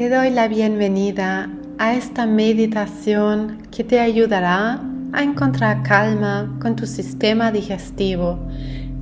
Te 0.00 0.08
doy 0.08 0.30
la 0.30 0.48
bienvenida 0.48 1.50
a 1.76 1.92
esta 1.92 2.24
meditación 2.24 3.58
que 3.70 3.84
te 3.84 4.00
ayudará 4.00 4.80
a 5.12 5.22
encontrar 5.22 5.82
calma 5.82 6.56
con 6.58 6.74
tu 6.74 6.86
sistema 6.86 7.52
digestivo 7.52 8.38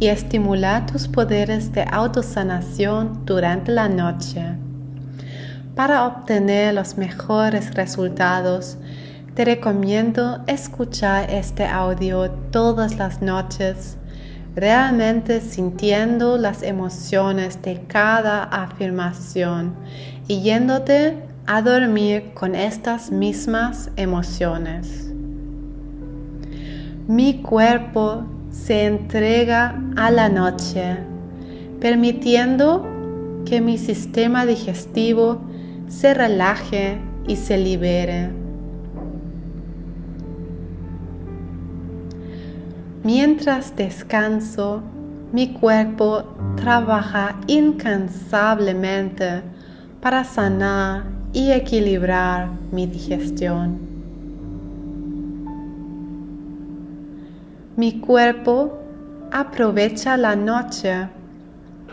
y 0.01 0.09
estimular 0.09 0.87
tus 0.87 1.07
poderes 1.07 1.71
de 1.71 1.85
autosanación 1.85 3.25
durante 3.25 3.71
la 3.71 3.89
noche. 3.89 4.43
Para 5.77 6.05
obtener 6.05 6.75
los 6.75 6.99
mejores 6.99 7.75
resultados, 7.75 8.77
te 9.37 9.45
recomiendo 9.45 10.43
escuchar 10.49 11.31
este 11.31 11.65
audio 11.65 12.29
todas 12.51 12.97
las 12.97 13.23
noches, 13.23 13.99
realmente 14.57 15.41
sintiendo 15.43 16.39
las 16.39 16.65
emociones 16.65 17.63
de 17.63 17.83
cada 17.87 18.43
afirmación 18.43 19.77
y 20.29 20.43
yéndote 20.43 21.17
a 21.47 21.63
dormir 21.63 22.33
con 22.35 22.55
estas 22.55 23.11
mismas 23.11 23.91
emociones. 23.97 25.11
Mi 27.09 27.41
cuerpo 27.41 28.25
se 28.51 28.85
entrega 28.85 29.83
a 29.97 30.11
la 30.11 30.29
noche, 30.29 30.99
permitiendo 31.81 32.87
que 33.47 33.63
mi 33.63 33.79
sistema 33.79 34.45
digestivo 34.45 35.41
se 35.89 36.13
relaje 36.13 37.01
y 37.27 37.37
se 37.37 37.57
libere. 37.57 38.31
Mientras 43.03 43.75
descanso, 43.75 44.83
mi 45.33 45.55
cuerpo 45.55 46.25
trabaja 46.57 47.37
incansablemente 47.47 49.43
para 50.01 50.25
sanar 50.25 51.05
y 51.33 51.51
equilibrar 51.51 52.49
mi 52.73 52.87
digestión. 52.87 53.79
Mi 57.77 58.01
cuerpo 58.01 58.79
aprovecha 59.31 60.17
la 60.17 60.35
noche 60.35 61.09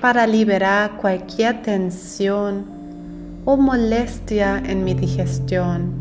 para 0.02 0.26
liberar 0.26 0.98
cualquier 0.98 1.62
tensión 1.62 2.66
o 3.46 3.58
molestia 3.58 4.58
en 4.66 4.84
mi 4.84 4.94
digestión. 4.94 5.94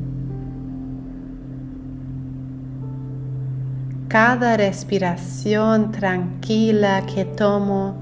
Cada 4.08 4.56
respiración 4.56 5.90
tranquila 5.90 7.04
que 7.04 7.24
tomo 7.24 7.96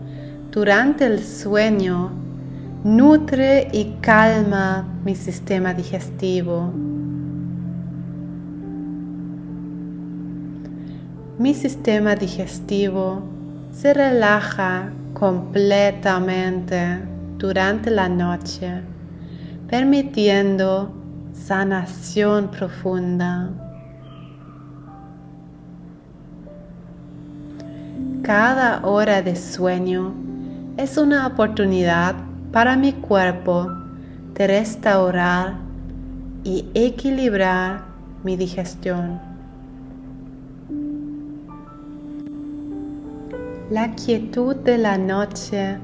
durante 0.50 1.06
el 1.06 1.24
sueño 1.24 2.21
nutre 2.84 3.68
y 3.72 3.96
calma 4.00 4.84
mi 5.04 5.14
sistema 5.14 5.72
digestivo. 5.72 6.72
Mi 11.38 11.54
sistema 11.54 12.16
digestivo 12.16 13.22
se 13.70 13.94
relaja 13.94 14.90
completamente 15.14 17.00
durante 17.38 17.90
la 17.90 18.08
noche, 18.08 18.82
permitiendo 19.68 20.92
sanación 21.32 22.50
profunda. 22.50 23.48
Cada 28.22 28.84
hora 28.84 29.22
de 29.22 29.36
sueño 29.36 30.14
es 30.76 30.96
una 30.96 31.26
oportunidad 31.26 32.31
para 32.52 32.76
mi 32.76 32.92
cuerpo 32.92 33.66
de 34.34 34.46
restaurar 34.46 35.54
y 36.44 36.66
equilibrar 36.74 37.84
mi 38.22 38.36
digestión. 38.36 39.18
La 43.70 43.94
quietud 43.94 44.54
de 44.56 44.76
la 44.76 44.98
noche 44.98 45.78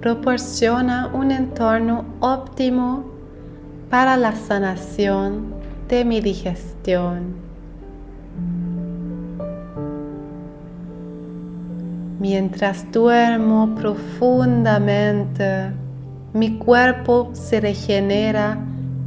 proporciona 0.00 1.10
un 1.12 1.30
entorno 1.30 2.06
óptimo 2.20 3.04
para 3.90 4.16
la 4.16 4.32
sanación 4.32 5.52
de 5.88 6.06
mi 6.06 6.22
digestión. 6.22 7.34
Mientras 12.18 12.90
duermo 12.90 13.74
profundamente, 13.74 15.83
mi 16.34 16.58
cuerpo 16.58 17.30
se 17.32 17.60
regenera 17.60 18.58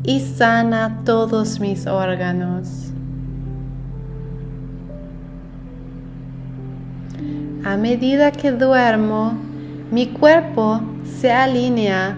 y 0.02 0.22
sana 0.22 1.02
todos 1.04 1.60
mis 1.60 1.86
órganos. 1.86 2.94
A 7.66 7.76
medida 7.76 8.32
que 8.32 8.54
duermo, 8.54 9.34
mi 9.92 10.08
cuerpo 10.08 10.80
se 11.20 11.34
alinea 11.34 12.18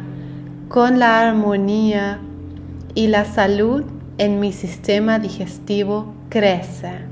con 0.67 0.99
la 0.99 1.27
armonía 1.27 2.19
y 2.93 3.07
la 3.07 3.25
salud 3.25 3.83
en 4.19 4.39
mi 4.39 4.53
sistema 4.53 5.17
digestivo 5.17 6.13
crece. 6.29 7.08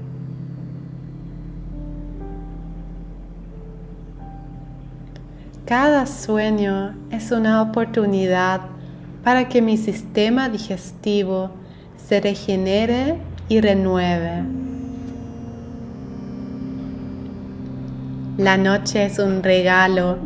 Cada 5.67 6.05
sueño 6.05 6.95
es 7.11 7.31
una 7.31 7.61
oportunidad 7.61 8.61
para 9.21 9.49
que 9.49 9.61
mi 9.61 9.75
sistema 9.75 10.47
digestivo 10.47 11.51
se 11.97 12.21
regenere 12.21 13.17
y 13.49 13.59
renueve. 13.59 14.43
La 18.37 18.55
noche 18.55 19.07
es 19.07 19.19
un 19.19 19.43
regalo 19.43 20.17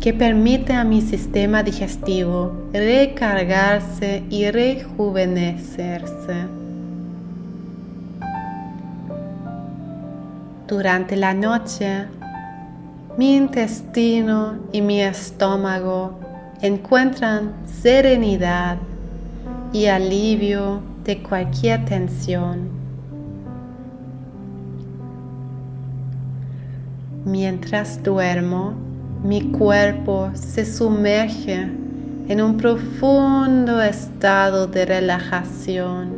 que 0.00 0.14
permite 0.14 0.74
a 0.74 0.84
mi 0.84 1.02
sistema 1.02 1.64
digestivo 1.64 2.52
recargarse 2.72 4.22
y 4.30 4.48
rejuvenecerse. 4.48 6.46
Durante 10.68 11.16
la 11.16 11.34
noche 11.34 12.06
mi 13.18 13.34
intestino 13.34 14.60
y 14.70 14.80
mi 14.80 15.02
estómago 15.02 16.20
encuentran 16.62 17.52
serenidad 17.66 18.78
y 19.72 19.86
alivio 19.86 20.80
de 21.02 21.20
cualquier 21.20 21.84
tensión. 21.84 22.68
Mientras 27.24 28.00
duermo, 28.04 28.74
mi 29.24 29.50
cuerpo 29.50 30.30
se 30.34 30.64
sumerge 30.64 31.68
en 32.28 32.40
un 32.40 32.56
profundo 32.56 33.82
estado 33.82 34.68
de 34.68 34.86
relajación, 34.86 36.10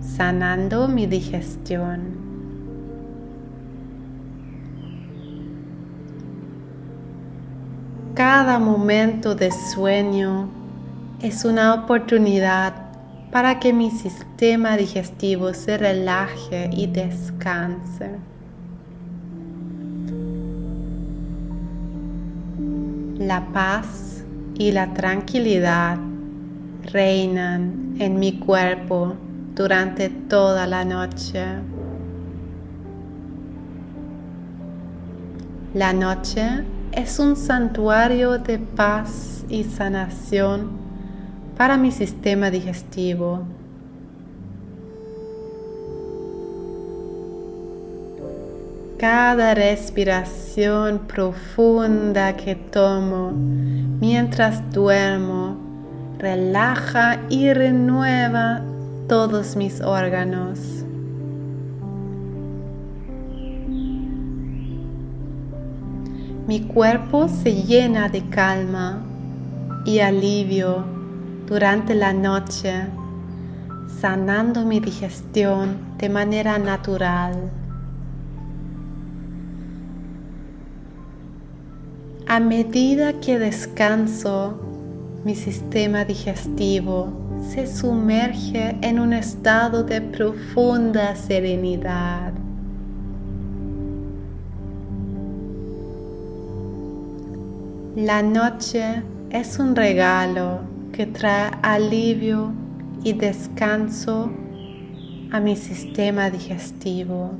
sanando 0.00 0.86
mi 0.86 1.08
digestión. 1.08 2.23
Cada 8.14 8.60
momento 8.60 9.34
de 9.34 9.50
sueño 9.50 10.48
es 11.20 11.44
una 11.44 11.74
oportunidad 11.74 12.72
para 13.32 13.58
que 13.58 13.72
mi 13.72 13.90
sistema 13.90 14.76
digestivo 14.76 15.52
se 15.52 15.76
relaje 15.76 16.70
y 16.72 16.86
descanse. 16.86 18.10
La 23.18 23.48
paz 23.52 24.22
y 24.54 24.70
la 24.70 24.94
tranquilidad 24.94 25.98
reinan 26.92 27.96
en 27.98 28.20
mi 28.20 28.38
cuerpo 28.38 29.16
durante 29.56 30.08
toda 30.08 30.68
la 30.68 30.84
noche. 30.84 31.44
La 35.74 35.92
noche 35.92 36.62
es 36.96 37.18
un 37.18 37.36
santuario 37.36 38.38
de 38.38 38.58
paz 38.58 39.44
y 39.48 39.64
sanación 39.64 40.70
para 41.56 41.76
mi 41.76 41.90
sistema 41.90 42.50
digestivo. 42.50 43.42
Cada 48.98 49.54
respiración 49.54 51.00
profunda 51.00 52.36
que 52.36 52.54
tomo 52.54 53.32
mientras 53.32 54.70
duermo 54.72 55.56
relaja 56.18 57.18
y 57.28 57.52
renueva 57.52 58.62
todos 59.08 59.56
mis 59.56 59.80
órganos. 59.80 60.84
Mi 66.46 66.60
cuerpo 66.60 67.26
se 67.26 67.62
llena 67.62 68.10
de 68.10 68.28
calma 68.28 69.02
y 69.86 70.00
alivio 70.00 70.84
durante 71.46 71.94
la 71.94 72.12
noche, 72.12 72.86
sanando 73.98 74.66
mi 74.66 74.78
digestión 74.78 75.96
de 75.96 76.10
manera 76.10 76.58
natural. 76.58 77.50
A 82.26 82.40
medida 82.40 83.20
que 83.20 83.38
descanso, 83.38 84.60
mi 85.24 85.34
sistema 85.34 86.04
digestivo 86.04 87.08
se 87.40 87.66
sumerge 87.66 88.76
en 88.82 89.00
un 89.00 89.14
estado 89.14 89.82
de 89.82 90.02
profunda 90.02 91.16
serenidad. 91.16 92.43
La 97.96 98.22
noche 98.22 99.04
es 99.30 99.60
un 99.60 99.76
regalo 99.76 100.62
que 100.92 101.06
trae 101.06 101.52
alivio 101.62 102.52
y 103.04 103.12
descanso 103.12 104.32
a 105.30 105.38
mi 105.38 105.54
sistema 105.54 106.28
digestivo. 106.28 107.30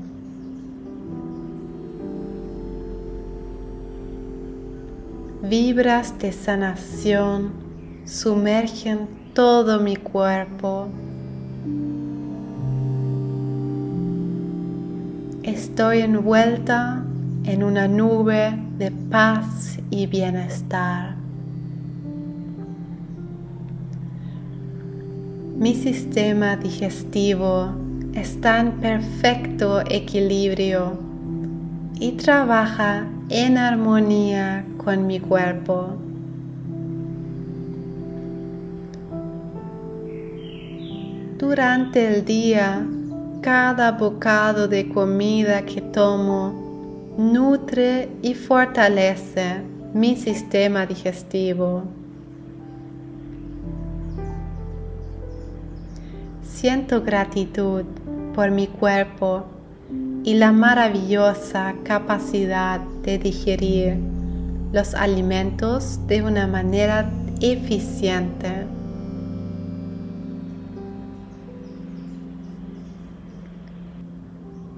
Vibras 5.41 6.17
de 6.19 6.31
sanación 6.31 7.51
sumergen 8.05 9.09
todo 9.33 9.81
mi 9.81 9.97
cuerpo. 9.97 10.87
Estoy 15.43 15.99
envuelta 15.99 17.03
en 17.43 17.61
una 17.61 17.89
nube 17.89 18.64
de 18.77 18.91
paz 18.91 19.79
y 19.89 20.05
bienestar. 20.05 21.15
Mi 25.57 25.73
sistema 25.73 26.57
digestivo 26.57 27.69
está 28.13 28.59
en 28.59 28.73
perfecto 28.73 29.81
equilibrio 29.89 30.99
y 31.99 32.11
trabaja 32.13 33.07
en 33.29 33.57
armonía 33.57 34.65
con 34.77 35.07
mi 35.07 35.21
cuerpo. 35.21 35.95
Durante 41.37 42.15
el 42.15 42.25
día, 42.25 42.85
cada 43.41 43.93
bocado 43.93 44.67
de 44.67 44.89
comida 44.89 45.61
que 45.65 45.79
tomo 45.79 46.64
nutre 47.17 48.09
y 48.21 48.33
fortalece 48.33 49.61
mi 49.93 50.15
sistema 50.17 50.85
digestivo. 50.85 51.83
Siento 56.43 57.01
gratitud 57.01 57.85
por 58.33 58.51
mi 58.51 58.67
cuerpo 58.67 59.45
y 60.23 60.33
la 60.33 60.51
maravillosa 60.51 61.75
capacidad 61.83 62.79
de 63.03 63.17
digerir 63.19 63.97
los 64.73 64.93
alimentos 64.93 66.05
de 66.07 66.23
una 66.23 66.47
manera 66.47 67.09
eficiente. 67.39 68.74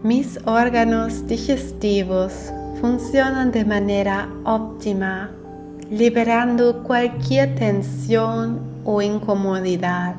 Mis 0.08 0.40
órganos 0.46 1.28
digestivos 1.28 2.54
funcionan 2.80 3.52
de 3.52 3.66
manera 3.66 4.30
óptima, 4.46 5.32
liberando 5.92 6.82
cualquier 6.84 7.56
tensión 7.56 8.62
o 8.86 9.02
incomodidad. 9.02 10.16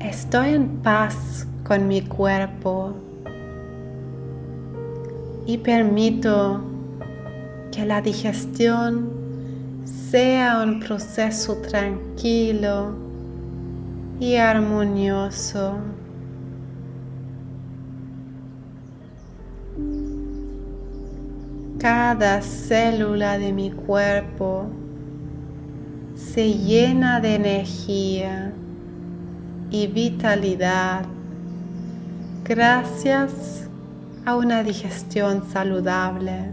Estoy 0.00 0.54
en 0.54 0.68
paz 0.78 1.46
con 1.64 1.86
mi 1.86 2.00
cuerpo 2.00 2.94
y 5.44 5.58
permito 5.58 6.62
que 7.70 7.84
la 7.84 8.00
digestión 8.00 9.10
sea 9.84 10.62
un 10.62 10.80
proceso 10.80 11.56
tranquilo 11.56 13.13
y 14.20 14.36
armonioso. 14.36 15.78
Cada 21.78 22.40
célula 22.40 23.38
de 23.38 23.52
mi 23.52 23.70
cuerpo 23.70 24.66
se 26.14 26.54
llena 26.54 27.20
de 27.20 27.34
energía 27.34 28.52
y 29.70 29.86
vitalidad 29.88 31.04
gracias 32.44 33.68
a 34.24 34.36
una 34.36 34.62
digestión 34.62 35.42
saludable. 35.50 36.52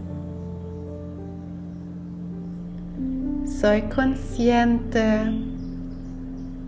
Soy 3.46 3.82
consciente 3.82 5.51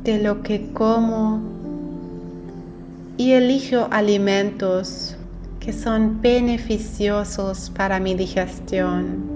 de 0.05 0.23
lo 0.23 0.43
que 0.43 0.71
como 0.73 1.41
y 3.17 3.33
elijo 3.33 3.89
alimentos 3.91 5.17
que 5.61 5.73
son 5.73 6.21
beneficiosos 6.21 7.71
para 7.71 7.99
mi 8.01 8.15
digestión. 8.15 9.33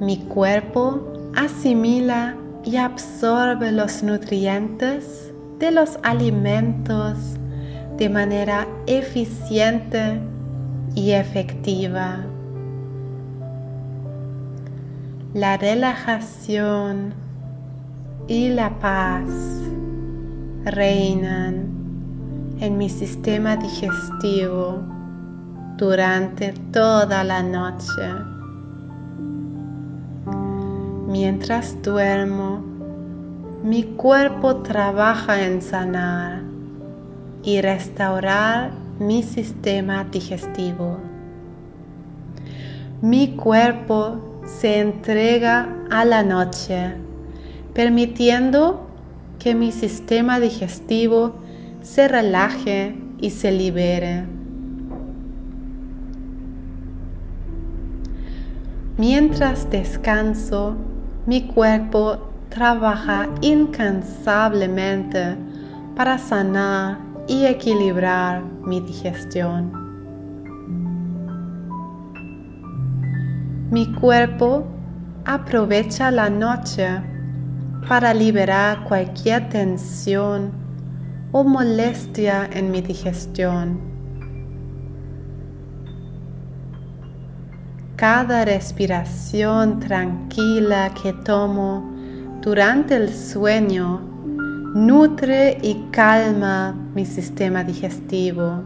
Mi 0.00 0.18
cuerpo 0.18 1.00
asimila 1.34 2.36
y 2.62 2.76
absorbe 2.76 3.72
los 3.72 4.02
nutrientes 4.02 5.32
de 5.58 5.70
los 5.70 5.98
alimentos 6.02 7.16
de 7.96 8.10
manera 8.10 8.68
eficiente 8.86 10.20
y 10.94 11.12
efectiva. 11.12 12.26
La 15.32 15.56
relajación 15.56 17.14
y 18.28 18.48
la 18.48 18.70
paz 18.78 19.30
reinan 20.64 21.68
en 22.58 22.76
mi 22.76 22.88
sistema 22.88 23.56
digestivo 23.56 24.82
durante 25.76 26.52
toda 26.72 27.22
la 27.22 27.42
noche. 27.42 28.02
Mientras 31.06 31.80
duermo, 31.82 32.64
mi 33.62 33.84
cuerpo 33.84 34.56
trabaja 34.56 35.42
en 35.42 35.62
sanar 35.62 36.42
y 37.44 37.60
restaurar 37.60 38.72
mi 38.98 39.22
sistema 39.22 40.02
digestivo. 40.04 40.98
Mi 43.02 43.36
cuerpo 43.36 44.40
se 44.44 44.80
entrega 44.80 45.68
a 45.90 46.04
la 46.04 46.22
noche, 46.22 47.05
permitiendo 47.76 48.88
que 49.38 49.54
mi 49.54 49.70
sistema 49.70 50.40
digestivo 50.40 51.34
se 51.82 52.08
relaje 52.08 52.96
y 53.20 53.28
se 53.28 53.52
libere. 53.52 54.24
Mientras 58.96 59.68
descanso, 59.68 60.74
mi 61.26 61.48
cuerpo 61.48 62.16
trabaja 62.48 63.28
incansablemente 63.42 65.36
para 65.94 66.16
sanar 66.16 66.96
y 67.28 67.44
equilibrar 67.44 68.42
mi 68.64 68.80
digestión. 68.80 69.70
Mi 73.70 73.92
cuerpo 73.92 74.64
aprovecha 75.26 76.10
la 76.10 76.30
noche 76.30 77.15
para 77.88 78.12
liberar 78.12 78.82
cualquier 78.84 79.48
tensión 79.48 80.50
o 81.30 81.44
molestia 81.44 82.48
en 82.52 82.70
mi 82.70 82.80
digestión. 82.80 83.78
Cada 87.94 88.44
respiración 88.44 89.78
tranquila 89.78 90.92
que 91.00 91.12
tomo 91.12 91.94
durante 92.42 92.96
el 92.96 93.08
sueño 93.08 94.00
nutre 94.74 95.56
y 95.62 95.74
calma 95.90 96.74
mi 96.94 97.06
sistema 97.06 97.62
digestivo. 97.62 98.64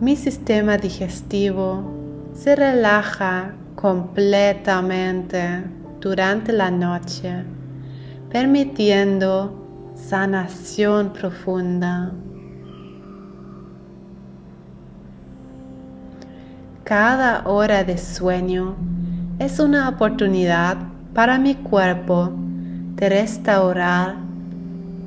Mi 0.00 0.16
sistema 0.16 0.76
digestivo 0.76 1.82
se 2.34 2.54
relaja 2.54 3.54
completamente 3.80 5.62
durante 6.00 6.52
la 6.52 6.68
noche, 6.68 7.44
permitiendo 8.28 9.92
sanación 9.94 11.12
profunda. 11.12 12.10
Cada 16.82 17.46
hora 17.46 17.84
de 17.84 17.98
sueño 17.98 18.74
es 19.38 19.60
una 19.60 19.88
oportunidad 19.88 20.76
para 21.14 21.38
mi 21.38 21.54
cuerpo 21.54 22.32
de 22.96 23.08
restaurar 23.08 24.16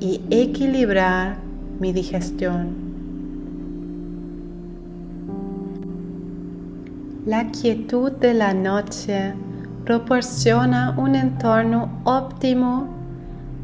y 0.00 0.22
equilibrar 0.30 1.36
mi 1.78 1.92
digestión. 1.92 2.81
La 7.24 7.52
quietud 7.52 8.10
de 8.10 8.34
la 8.34 8.52
noche 8.52 9.32
proporciona 9.84 10.96
un 10.98 11.14
entorno 11.14 12.00
óptimo 12.02 12.88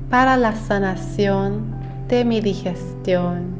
para 0.08 0.36
la 0.36 0.54
sanación 0.54 1.74
de 2.06 2.24
mi 2.24 2.40
digestión. 2.40 3.56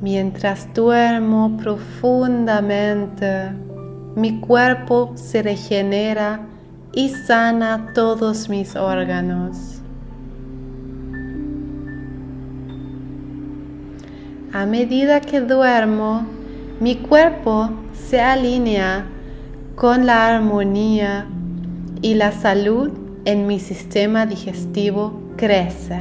Mientras 0.00 0.72
duermo 0.72 1.54
profundamente, 1.58 3.50
mi 4.16 4.40
cuerpo 4.40 5.12
se 5.16 5.42
regenera 5.42 6.40
y 6.94 7.10
sana 7.10 7.92
todos 7.94 8.48
mis 8.48 8.74
órganos. 8.74 9.69
A 14.52 14.66
medida 14.66 15.20
que 15.20 15.40
duermo, 15.40 16.26
mi 16.80 16.96
cuerpo 16.96 17.70
se 17.94 18.20
alinea 18.20 19.06
con 19.76 20.06
la 20.06 20.26
armonía 20.26 21.26
y 22.02 22.14
la 22.14 22.32
salud 22.32 22.90
en 23.24 23.46
mi 23.46 23.60
sistema 23.60 24.26
digestivo 24.26 25.20
crece. 25.36 26.00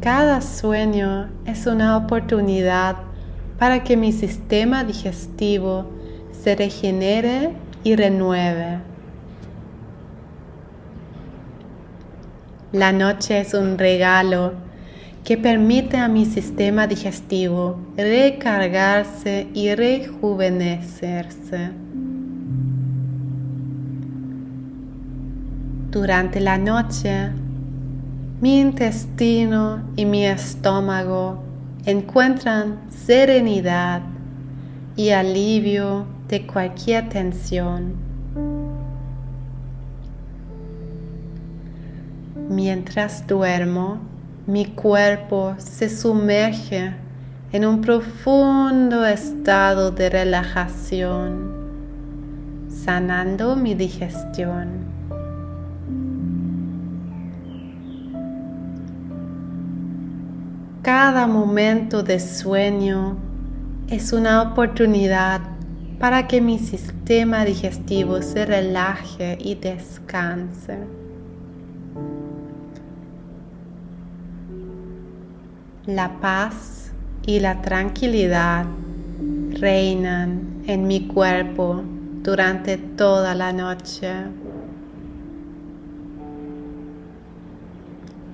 Cada 0.00 0.40
sueño 0.40 1.28
es 1.44 1.68
una 1.68 1.96
oportunidad 1.96 2.96
para 3.60 3.84
que 3.84 3.96
mi 3.96 4.12
sistema 4.12 4.82
digestivo 4.82 5.86
se 6.32 6.56
regenere 6.56 7.52
y 7.84 7.94
renueve. 7.94 8.95
La 12.76 12.92
noche 12.92 13.40
es 13.40 13.54
un 13.54 13.78
regalo 13.78 14.52
que 15.24 15.38
permite 15.38 15.96
a 15.96 16.08
mi 16.08 16.26
sistema 16.26 16.86
digestivo 16.86 17.78
recargarse 17.96 19.46
y 19.54 19.74
rejuvenecerse. 19.74 21.70
Durante 25.90 26.38
la 26.38 26.58
noche, 26.58 27.30
mi 28.42 28.60
intestino 28.60 29.80
y 29.96 30.04
mi 30.04 30.26
estómago 30.26 31.42
encuentran 31.86 32.82
serenidad 32.90 34.02
y 34.96 35.08
alivio 35.08 36.04
de 36.28 36.46
cualquier 36.46 37.08
tensión. 37.08 38.05
Mientras 42.48 43.26
duermo, 43.26 43.98
mi 44.46 44.66
cuerpo 44.66 45.54
se 45.58 45.88
sumerge 45.88 46.94
en 47.50 47.66
un 47.66 47.80
profundo 47.80 49.04
estado 49.04 49.90
de 49.90 50.08
relajación, 50.08 51.52
sanando 52.68 53.56
mi 53.56 53.74
digestión. 53.74 54.86
Cada 60.82 61.26
momento 61.26 62.04
de 62.04 62.20
sueño 62.20 63.16
es 63.88 64.12
una 64.12 64.42
oportunidad 64.42 65.40
para 65.98 66.28
que 66.28 66.40
mi 66.40 66.60
sistema 66.60 67.44
digestivo 67.44 68.22
se 68.22 68.46
relaje 68.46 69.36
y 69.40 69.56
descanse. 69.56 71.05
La 75.86 76.20
paz 76.20 76.90
y 77.26 77.38
la 77.38 77.62
tranquilidad 77.62 78.66
reinan 79.50 80.64
en 80.66 80.88
mi 80.88 81.06
cuerpo 81.06 81.84
durante 82.24 82.76
toda 82.76 83.36
la 83.36 83.52
noche. 83.52 84.12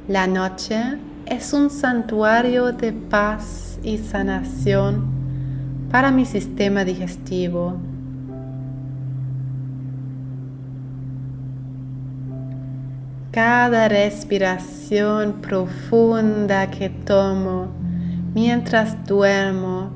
La 0.08 0.26
noche 0.26 0.82
es 1.26 1.52
un 1.52 1.68
santuario 1.68 2.72
de 2.72 2.94
paz 2.94 3.78
y 3.82 3.98
sanación 3.98 5.04
para 5.90 6.10
mi 6.10 6.24
sistema 6.24 6.86
digestivo. 6.86 7.76
Cada 13.32 13.88
respiración 13.88 15.40
profunda 15.40 16.70
que 16.70 16.90
tomo 16.90 17.68
mientras 18.34 19.06
duermo 19.06 19.90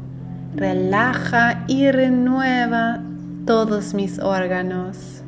relaja 0.54 1.62
y 1.68 1.90
renueva 1.90 3.02
todos 3.44 3.92
mis 3.92 4.18
órganos. 4.20 5.22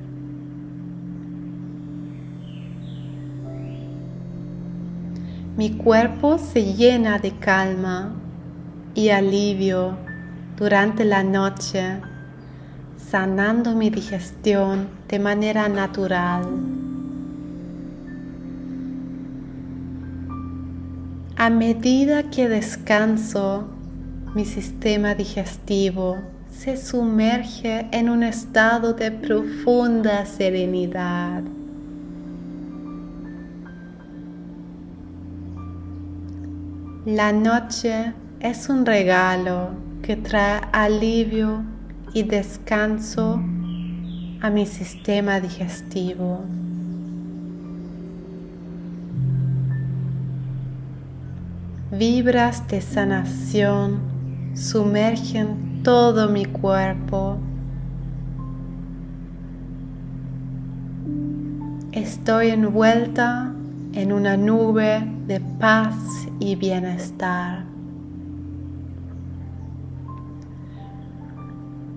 Mi 5.59 5.73
cuerpo 5.73 6.39
se 6.39 6.73
llena 6.73 7.19
de 7.19 7.33
calma 7.33 8.15
y 8.95 9.11
alivio 9.11 9.99
durante 10.57 11.05
la 11.05 11.23
noche, 11.23 12.01
sanando 12.97 13.75
mi 13.75 13.91
digestión 13.91 14.89
de 15.09 15.19
manera 15.19 15.69
natural. 15.69 16.88
A 21.41 21.51
medida 21.51 22.25
que 22.25 22.49
descanso, 22.49 23.69
mi 24.35 24.45
sistema 24.45 25.15
digestivo 25.15 26.19
se 26.51 26.77
sumerge 26.77 27.87
en 27.93 28.09
un 28.09 28.25
estado 28.25 28.93
de 28.93 29.13
profunda 29.13 30.27
serenidad. 30.27 31.45
La 37.07 37.33
noche 37.33 38.15
es 38.41 38.69
un 38.69 38.85
regalo 38.85 39.71
que 40.03 40.17
trae 40.17 40.61
alivio 40.73 41.63
y 42.15 42.25
descanso 42.25 43.41
a 44.41 44.51
mi 44.51 44.67
sistema 44.67 45.39
digestivo. 45.39 46.43
Vibras 51.91 52.69
de 52.69 52.83
sanación 52.83 54.01
sumergen 54.55 55.83
todo 55.83 56.29
mi 56.29 56.45
cuerpo. 56.45 57.39
Estoy 61.93 62.51
envuelta 62.51 63.55
en 63.95 64.13
una 64.13 64.37
nube 64.37 65.03
de 65.27 65.41
paz 65.41 65.97
y 66.39 66.57
bienestar. 66.57 67.65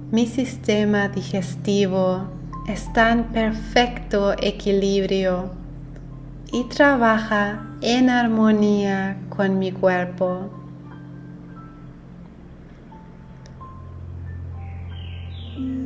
Mi 0.10 0.26
sistema 0.26 1.10
digestivo 1.10 2.28
está 2.70 3.12
en 3.12 3.26
perfecto 3.26 4.32
equilibrio 4.42 5.61
y 6.52 6.66
trabaja 6.66 7.66
en 7.82 8.10
armonía 8.10 9.18
con 9.30 9.58
mi 9.58 9.72
cuerpo. 9.72 10.50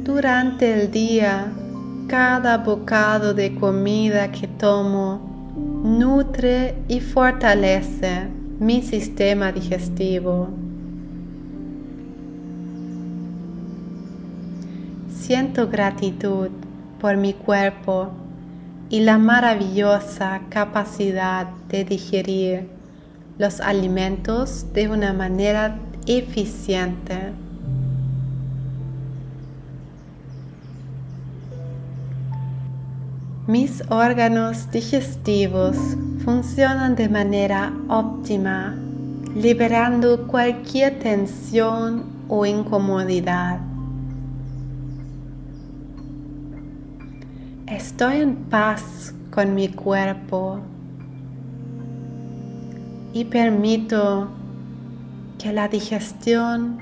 Durante 0.04 0.74
el 0.74 0.92
día, 0.92 1.52
cada 2.08 2.58
bocado 2.60 3.34
de 3.34 3.56
comida 3.56 4.32
que 4.32 4.48
tomo 4.48 5.36
nutre 5.84 6.76
y 6.88 7.00
fortalece 7.00 8.28
mi 8.60 8.82
sistema 8.82 9.52
digestivo. 9.52 10.50
Siento 15.10 15.68
gratitud 15.68 16.50
por 17.00 17.18
mi 17.18 17.34
cuerpo 17.34 18.12
y 18.90 19.02
la 19.02 19.18
maravillosa 19.18 20.42
capacidad 20.50 21.48
de 21.70 21.84
digerir 21.86 22.70
los 23.38 23.60
alimentos 23.60 24.72
de 24.74 24.88
una 24.88 25.14
manera 25.14 25.78
eficiente. 26.06 27.34
Mis 33.48 33.84
órganos 33.90 34.72
digestivos 34.72 35.78
funcionan 36.24 36.96
de 36.96 37.10
manera 37.10 37.72
óptima, 37.90 38.76
liberando 39.36 40.26
cualquier 40.26 40.98
tensión 40.98 42.04
o 42.28 42.46
incomodidad. 42.46 43.60
Estoy 47.68 48.18
en 48.18 48.36
paz 48.36 49.16
con 49.32 49.56
mi 49.56 49.70
cuerpo 49.70 50.60
y 53.12 53.26
permito 53.26 54.30
que 55.40 55.52
la 55.52 55.68
digestión 55.68 56.78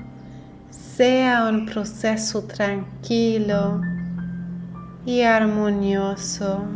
sea 0.68 1.48
un 1.48 1.64
proceso 1.64 2.42
tranquilo 2.42 3.80
y 5.06 5.22
armonioso. 5.22 6.66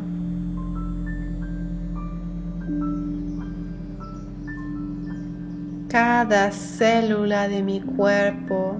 Cada 5.91 6.51
célula 6.51 7.47
de 7.47 7.63
mi 7.63 7.83
cuerpo 7.83 8.79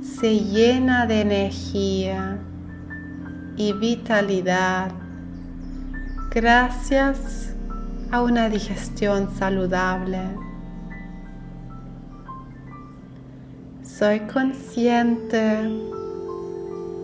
se 0.00 0.40
llena 0.40 1.04
de 1.04 1.20
energía 1.20 2.38
y 3.56 3.72
vitalidad 3.72 4.90
gracias 6.30 7.54
a 8.10 8.22
una 8.22 8.48
digestión 8.48 9.28
saludable. 9.38 10.20
Soy 13.82 14.20
consciente 14.20 15.70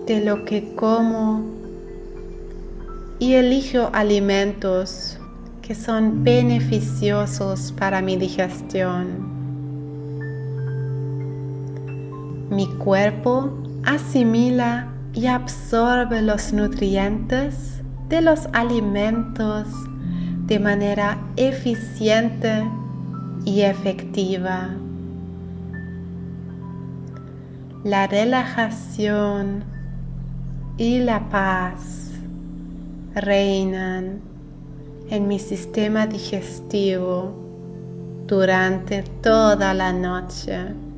de 0.06 0.24
lo 0.24 0.44
que 0.44 0.74
como 0.74 1.44
y 3.20 3.34
elijo 3.34 3.90
alimentos 3.92 5.18
que 5.62 5.74
son 5.76 6.24
beneficiosos 6.24 7.72
para 7.78 8.02
mi 8.02 8.16
digestión. 8.16 9.30
Mi 12.50 12.66
cuerpo 12.78 13.50
asimila 13.84 14.88
y 15.12 15.26
absorbe 15.26 16.22
los 16.22 16.52
nutrientes 16.52 17.82
de 18.08 18.20
los 18.20 18.48
alimentos 18.52 19.66
de 20.46 20.58
manera 20.58 21.18
eficiente 21.36 22.68
y 23.44 23.62
efectiva. 23.62 24.70
La 27.84 28.06
relajación 28.06 29.64
y 30.76 30.98
la 30.98 31.28
paz 31.28 32.10
reinan 33.14 34.20
en 35.08 35.28
mi 35.28 35.38
sistema 35.38 36.06
digestivo 36.06 37.32
durante 38.26 39.02
toda 39.22 39.74
la 39.74 39.92
noche. 39.92 40.89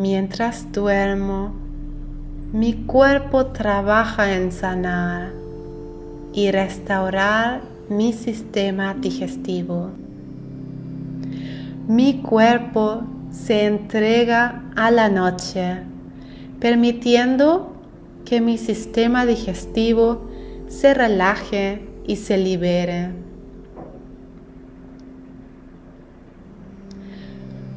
Mientras 0.00 0.72
duermo, 0.72 1.52
mi 2.54 2.72
cuerpo 2.72 3.48
trabaja 3.48 4.34
en 4.34 4.50
sanar 4.50 5.30
y 6.32 6.50
restaurar 6.50 7.60
mi 7.90 8.14
sistema 8.14 8.94
digestivo. 8.94 9.90
Mi 11.86 12.22
cuerpo 12.22 13.02
se 13.30 13.66
entrega 13.66 14.62
a 14.74 14.90
la 14.90 15.10
noche, 15.10 15.82
permitiendo 16.60 17.74
que 18.24 18.40
mi 18.40 18.56
sistema 18.56 19.26
digestivo 19.26 20.30
se 20.66 20.94
relaje 20.94 21.86
y 22.06 22.16
se 22.16 22.38
libere. 22.38 23.10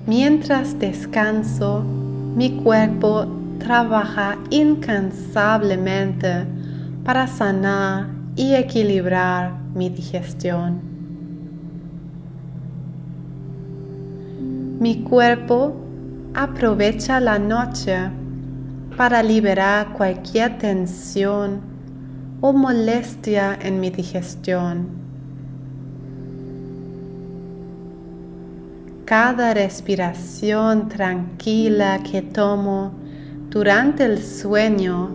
Mientras 0.08 0.80
descanso, 0.80 1.84
mi 2.36 2.50
cuerpo 2.64 3.28
trabaja 3.60 4.38
incansablemente 4.50 6.46
para 7.04 7.28
sanar 7.28 8.08
y 8.36 8.56
equilibrar 8.56 9.54
mi 9.76 9.90
digestión. 9.90 10.82
Mi 14.80 15.04
cuerpo 15.04 15.76
aprovecha 16.34 17.20
la 17.20 17.38
noche 17.38 18.10
para 18.98 19.22
liberar 19.22 19.94
cualquier 19.94 20.58
tensión 20.58 21.62
o 22.42 22.52
molestia 22.52 23.58
en 23.62 23.80
mi 23.80 23.92
digestión. 23.92 25.03
Cada 29.06 29.54
respiración 29.54 30.88
tranquila 30.88 32.02
que 32.04 32.22
tomo 32.22 32.94
durante 33.50 34.06
el 34.06 34.24
sueño 34.24 35.10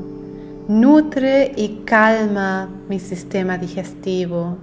nutre 0.69 1.53
y 1.57 1.83
calma 1.85 2.69
mi 2.89 2.99
sistema 3.01 3.57
digestivo. 3.57 4.59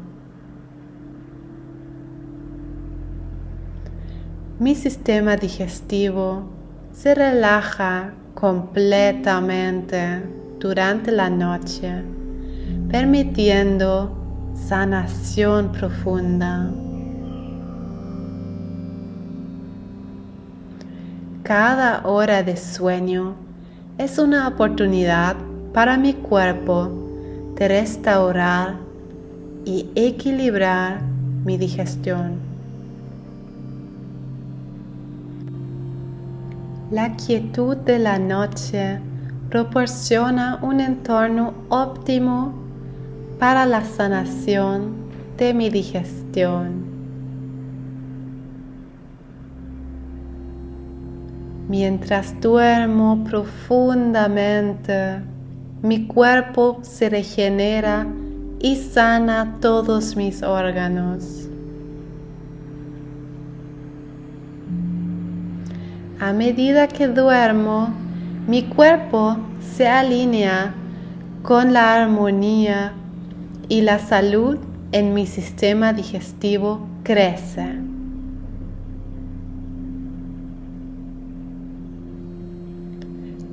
Mi 4.59 4.75
sistema 4.75 5.35
digestivo 5.35 6.43
se 6.93 7.15
relaja 7.15 8.13
completamente 8.35 10.23
durante 10.59 11.11
la 11.11 11.29
noche 11.29 12.15
permitiendo 12.89 14.15
sanación 14.53 15.71
profunda. 15.71 16.84
Cada 21.45 22.01
hora 22.07 22.41
de 22.41 22.57
sueño 22.57 23.35
es 23.99 24.17
una 24.17 24.47
oportunidad 24.47 25.35
para 25.75 25.95
mi 25.95 26.15
cuerpo 26.15 26.89
de 27.53 27.67
restaurar 27.67 28.77
y 29.63 29.87
equilibrar 29.93 31.03
mi 31.43 31.55
digestión. 31.59 32.39
La 36.89 37.15
quietud 37.15 37.77
de 37.77 37.99
la 37.99 38.17
noche 38.17 38.99
proporciona 39.51 40.57
un 40.63 40.79
entorno 40.79 41.53
óptimo 41.69 42.55
para 43.37 43.67
la 43.67 43.85
sanación 43.85 44.95
de 45.37 45.53
mi 45.53 45.69
digestión. 45.69 46.94
Mientras 51.67 52.39
duermo 52.41 53.23
profundamente, 53.23 55.21
mi 55.81 56.05
cuerpo 56.05 56.79
se 56.83 57.09
regenera 57.09 58.05
y 58.59 58.75
sana 58.75 59.57
todos 59.61 60.15
mis 60.15 60.43
órganos. 60.43 61.49
A 66.19 66.33
medida 66.33 66.87
que 66.87 67.07
duermo, 67.07 67.89
mi 68.47 68.63
cuerpo 68.63 69.37
se 69.59 69.87
alinea 69.87 70.73
con 71.41 71.73
la 71.73 71.95
armonía 71.95 72.93
y 73.69 73.81
la 73.81 73.99
salud 73.99 74.57
en 74.91 75.13
mi 75.13 75.25
sistema 75.25 75.93
digestivo 75.93 76.87
crece. 77.03 77.84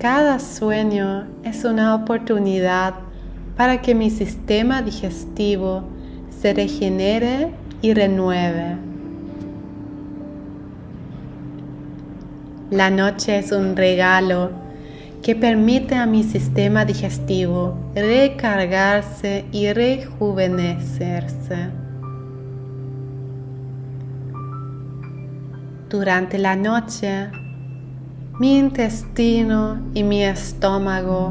Cada 0.03 0.41
sueño 0.41 1.29
es 1.45 1.65
una 1.65 1.95
oportunidad 1.95 2.95
para 3.57 3.81
que 3.81 3.95
mi 3.95 4.11
sistema 4.11 4.83
digestivo 4.83 5.85
se 6.29 6.53
regenere 6.53 7.55
y 7.83 7.95
renueve. 7.95 8.79
La 12.73 12.91
noche 12.91 13.39
es 13.39 13.53
un 13.53 13.77
regalo 13.77 14.51
que 15.23 15.37
permite 15.37 15.95
a 15.95 16.07
mi 16.07 16.25
sistema 16.25 16.85
digestivo 16.85 17.79
recargarse 17.95 19.45
y 19.53 19.73
rejuvenecerse. 19.73 21.69
Durante 25.89 26.39
la 26.39 26.57
noche, 26.57 27.31
mi 28.43 28.59
intestino 28.59 29.81
y 29.95 30.03
mi 30.03 30.25
estómago 30.25 31.31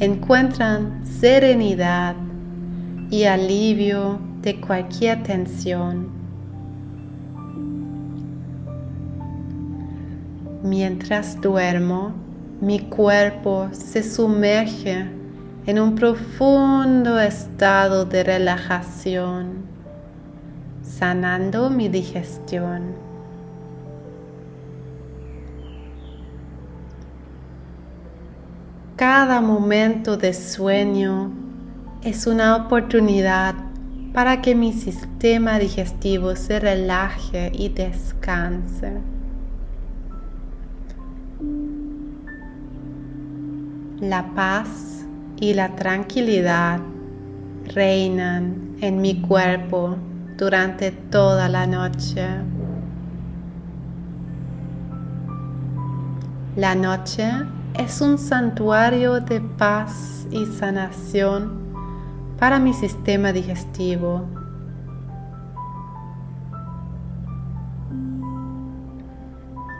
encuentran 0.00 1.06
serenidad 1.06 2.16
y 3.10 3.22
alivio 3.22 4.18
de 4.42 4.60
cualquier 4.60 5.22
tensión. 5.22 6.08
Mientras 10.64 11.40
duermo, 11.40 12.12
mi 12.60 12.80
cuerpo 12.80 13.68
se 13.70 14.02
sumerge 14.02 15.08
en 15.64 15.78
un 15.78 15.94
profundo 15.94 17.20
estado 17.20 18.04
de 18.04 18.24
relajación, 18.24 19.58
sanando 20.82 21.70
mi 21.70 21.88
digestión. 21.88 23.07
Cada 28.98 29.40
momento 29.40 30.16
de 30.16 30.34
sueño 30.34 31.30
es 32.02 32.26
una 32.26 32.56
oportunidad 32.56 33.54
para 34.12 34.42
que 34.42 34.56
mi 34.56 34.72
sistema 34.72 35.60
digestivo 35.60 36.34
se 36.34 36.58
relaje 36.58 37.52
y 37.54 37.68
descanse. 37.68 38.94
La 44.00 44.34
paz 44.34 45.06
y 45.36 45.54
la 45.54 45.76
tranquilidad 45.76 46.80
reinan 47.72 48.78
en 48.80 49.00
mi 49.00 49.20
cuerpo 49.20 49.96
durante 50.36 50.90
toda 50.90 51.48
la 51.48 51.68
noche. 51.68 52.26
La 56.56 56.74
noche 56.74 57.30
es 57.74 58.00
un 58.00 58.18
santuario 58.18 59.20
de 59.20 59.40
paz 59.40 60.26
y 60.30 60.46
sanación 60.46 61.58
para 62.38 62.58
mi 62.58 62.72
sistema 62.72 63.32
digestivo. 63.32 64.26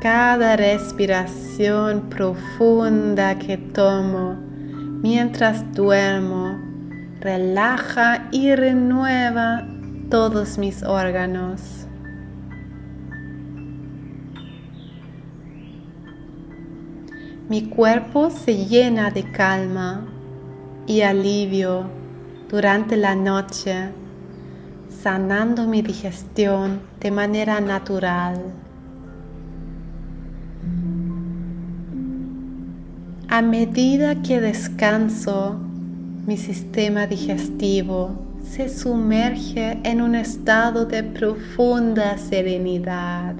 Cada 0.00 0.56
respiración 0.56 2.08
profunda 2.08 3.38
que 3.38 3.56
tomo 3.58 4.36
mientras 5.02 5.72
duermo 5.74 6.56
relaja 7.20 8.28
y 8.30 8.54
renueva 8.54 9.66
todos 10.08 10.58
mis 10.58 10.82
órganos. 10.82 11.77
Mi 17.48 17.62
cuerpo 17.62 18.28
se 18.28 18.66
llena 18.66 19.10
de 19.10 19.32
calma 19.32 20.06
y 20.86 21.00
alivio 21.00 21.84
durante 22.50 22.94
la 22.98 23.14
noche, 23.14 23.88
sanando 24.90 25.66
mi 25.66 25.80
digestión 25.80 26.82
de 27.00 27.10
manera 27.10 27.58
natural. 27.62 28.52
A 33.28 33.40
medida 33.40 34.20
que 34.20 34.42
descanso, 34.42 35.58
mi 36.26 36.36
sistema 36.36 37.06
digestivo 37.06 38.10
se 38.42 38.68
sumerge 38.68 39.80
en 39.84 40.02
un 40.02 40.16
estado 40.16 40.84
de 40.84 41.02
profunda 41.02 42.18
serenidad. 42.18 43.36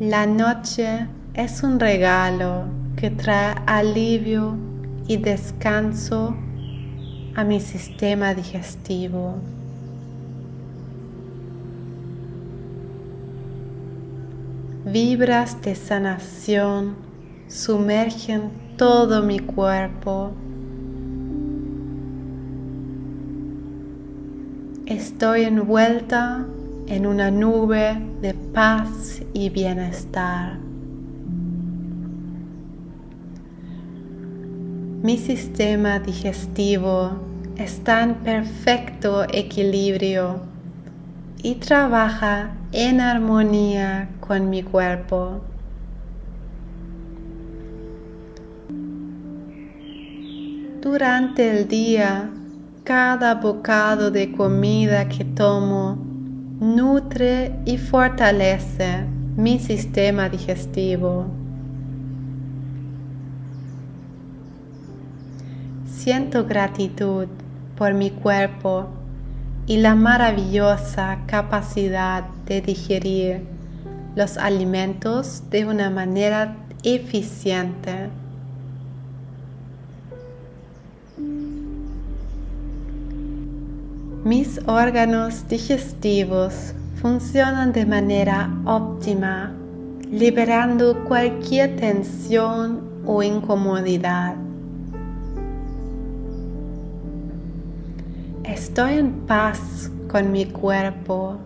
La 0.00 0.24
noche 0.24 1.08
es 1.34 1.62
un 1.62 1.78
regalo 1.78 2.64
que 2.96 3.10
trae 3.10 3.54
alivio 3.66 4.56
y 5.06 5.18
descanso 5.18 6.34
a 7.34 7.44
mi 7.44 7.60
sistema 7.60 8.32
digestivo. 8.32 9.34
Vibras 14.86 15.60
de 15.60 15.74
sanación 15.74 16.96
sumergen 17.48 18.52
todo 18.78 19.22
mi 19.22 19.38
cuerpo. 19.38 20.30
Estoy 24.86 25.42
envuelta 25.42 26.46
en 26.90 27.06
una 27.06 27.30
nube 27.30 28.02
de 28.20 28.34
paz 28.34 29.22
y 29.32 29.48
bienestar. 29.48 30.58
Mi 35.02 35.16
sistema 35.16 36.00
digestivo 36.00 37.12
está 37.56 38.02
en 38.02 38.16
perfecto 38.16 39.22
equilibrio 39.22 40.40
y 41.44 41.54
trabaja 41.54 42.50
en 42.72 43.00
armonía 43.00 44.08
con 44.18 44.50
mi 44.50 44.64
cuerpo. 44.64 45.42
Durante 50.82 51.56
el 51.56 51.68
día, 51.68 52.30
cada 52.82 53.36
bocado 53.36 54.10
de 54.10 54.32
comida 54.32 55.08
que 55.08 55.24
tomo 55.24 56.09
nutre 56.60 57.56
y 57.64 57.78
fortalece 57.78 59.06
mi 59.34 59.58
sistema 59.58 60.28
digestivo. 60.28 61.24
Siento 65.86 66.44
gratitud 66.44 67.28
por 67.76 67.94
mi 67.94 68.10
cuerpo 68.10 68.88
y 69.66 69.78
la 69.78 69.94
maravillosa 69.94 71.20
capacidad 71.26 72.24
de 72.44 72.60
digerir 72.60 73.40
los 74.14 74.36
alimentos 74.36 75.44
de 75.48 75.64
una 75.64 75.88
manera 75.88 76.56
eficiente. 76.82 78.10
Mis 84.24 84.60
órganos 84.66 85.48
digestivos 85.48 86.74
funcionan 87.00 87.72
de 87.72 87.86
manera 87.86 88.50
óptima, 88.66 89.50
liberando 90.10 91.04
cualquier 91.04 91.76
tensión 91.76 92.82
o 93.06 93.22
incomodidad. 93.22 94.34
Estoy 98.44 98.98
en 98.98 99.12
paz 99.26 99.90
con 100.06 100.30
mi 100.30 100.44
cuerpo 100.44 101.38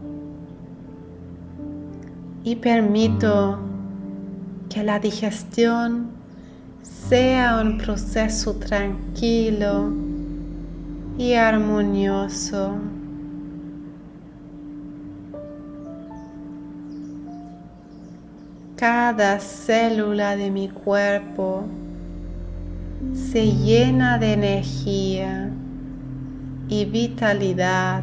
y 2.43 2.57
permito 2.57 3.61
que 4.69 4.83
la 4.83 4.99
digestión 4.99 6.09
sea 6.83 7.61
un 7.63 7.79
proceso 7.79 8.57
tranquilo 8.57 10.04
y 11.16 11.35
armonioso. 11.35 12.74
Cada 18.77 19.38
célula 19.38 20.37
de 20.37 20.50
mi 20.50 20.68
cuerpo 20.68 21.64
se 23.12 23.53
llena 23.53 24.18
de 24.18 24.33
energía 24.33 25.50
y 26.68 26.85
vitalidad 26.85 28.03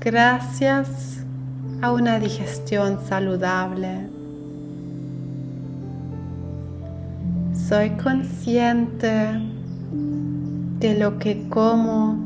gracias 0.00 1.24
a 1.80 1.92
una 1.92 2.18
digestión 2.18 2.98
saludable. 3.06 4.08
Soy 7.54 7.90
consciente 7.90 9.51
de 10.82 10.98
lo 10.98 11.20
que 11.20 11.48
como 11.48 12.18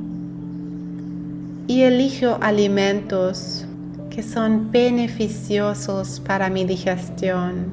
y 1.67 1.83
elijo 1.83 2.39
alimentos 2.41 3.67
que 4.09 4.23
son 4.23 4.73
beneficiosos 4.73 6.21
para 6.21 6.49
mi 6.49 6.65
digestión. 6.65 7.67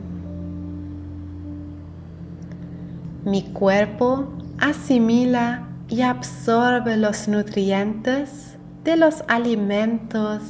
Mi 3.23 3.43
cuerpo 3.43 4.27
asimila 4.59 5.65
y 5.87 6.01
absorbe 6.01 6.97
los 6.97 7.29
nutrientes 7.29 8.57
de 8.83 8.97
los 8.97 9.23
alimentos 9.29 10.41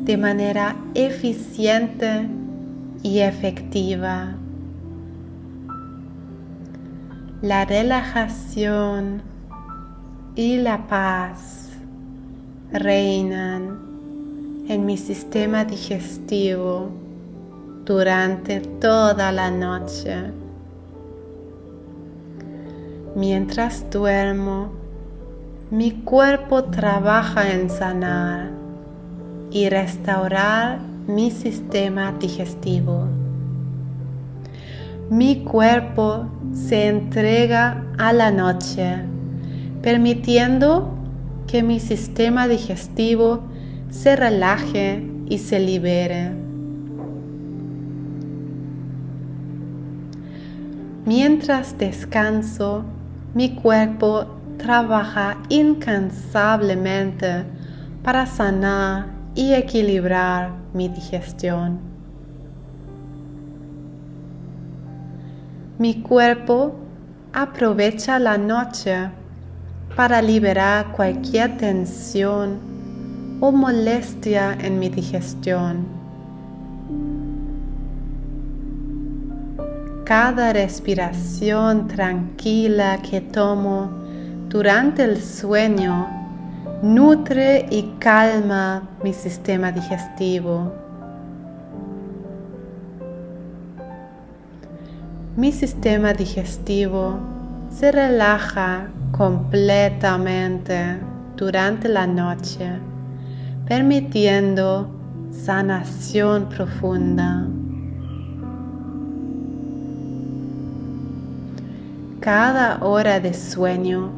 de 0.00 0.16
manera 0.16 0.76
eficiente 0.94 2.28
y 3.02 3.18
efectiva. 3.18 4.36
La 7.42 7.64
relajación 7.64 9.22
y 10.36 10.58
la 10.58 10.86
paz 10.86 11.70
reinan 12.70 13.78
en 14.68 14.84
mi 14.84 14.98
sistema 14.98 15.64
digestivo 15.64 16.90
durante 17.86 18.60
toda 18.60 19.32
la 19.32 19.50
noche. 19.50 20.14
Mientras 23.14 23.88
duermo, 23.90 24.72
mi 25.70 25.92
cuerpo 25.92 26.64
trabaja 26.64 27.50
en 27.50 27.70
sanar 27.70 28.50
y 29.50 29.70
restaurar 29.70 30.80
mi 31.06 31.30
sistema 31.30 32.12
digestivo. 32.12 33.08
Mi 35.08 35.44
cuerpo 35.44 36.26
se 36.52 36.88
entrega 36.88 37.82
a 37.96 38.12
la 38.12 38.30
noche, 38.30 39.15
permitiendo 39.86 40.90
que 41.46 41.62
mi 41.62 41.78
sistema 41.78 42.48
digestivo 42.48 43.44
se 43.88 44.16
relaje 44.16 45.08
y 45.28 45.38
se 45.38 45.60
libere. 45.60 46.32
Mientras 51.04 51.78
descanso, 51.78 52.82
mi 53.32 53.54
cuerpo 53.54 54.26
trabaja 54.58 55.36
incansablemente 55.50 57.44
para 58.02 58.26
sanar 58.26 59.06
y 59.36 59.52
equilibrar 59.52 60.50
mi 60.74 60.88
digestión. 60.88 61.78
Mi 65.78 66.02
cuerpo 66.02 66.74
aprovecha 67.32 68.18
la 68.18 68.36
noche 68.36 69.10
para 69.96 70.20
liberar 70.20 70.92
cualquier 70.92 71.56
tensión 71.56 72.58
o 73.40 73.50
molestia 73.50 74.52
en 74.60 74.78
mi 74.78 74.90
digestión. 74.90 75.86
Cada 80.04 80.52
respiración 80.52 81.88
tranquila 81.88 83.00
que 83.02 83.22
tomo 83.22 83.90
durante 84.48 85.02
el 85.02 85.20
sueño 85.20 86.08
nutre 86.82 87.66
y 87.70 87.94
calma 87.98 88.82
mi 89.02 89.14
sistema 89.14 89.72
digestivo. 89.72 90.72
Mi 95.36 95.52
sistema 95.52 96.12
digestivo 96.12 97.18
se 97.70 97.92
relaja 97.92 98.88
completamente 99.12 100.98
durante 101.36 101.88
la 101.88 102.06
noche, 102.06 102.70
permitiendo 103.66 104.90
sanación 105.30 106.48
profunda. 106.48 107.46
Cada 112.20 112.84
hora 112.84 113.20
de 113.20 113.32
sueño 113.34 114.10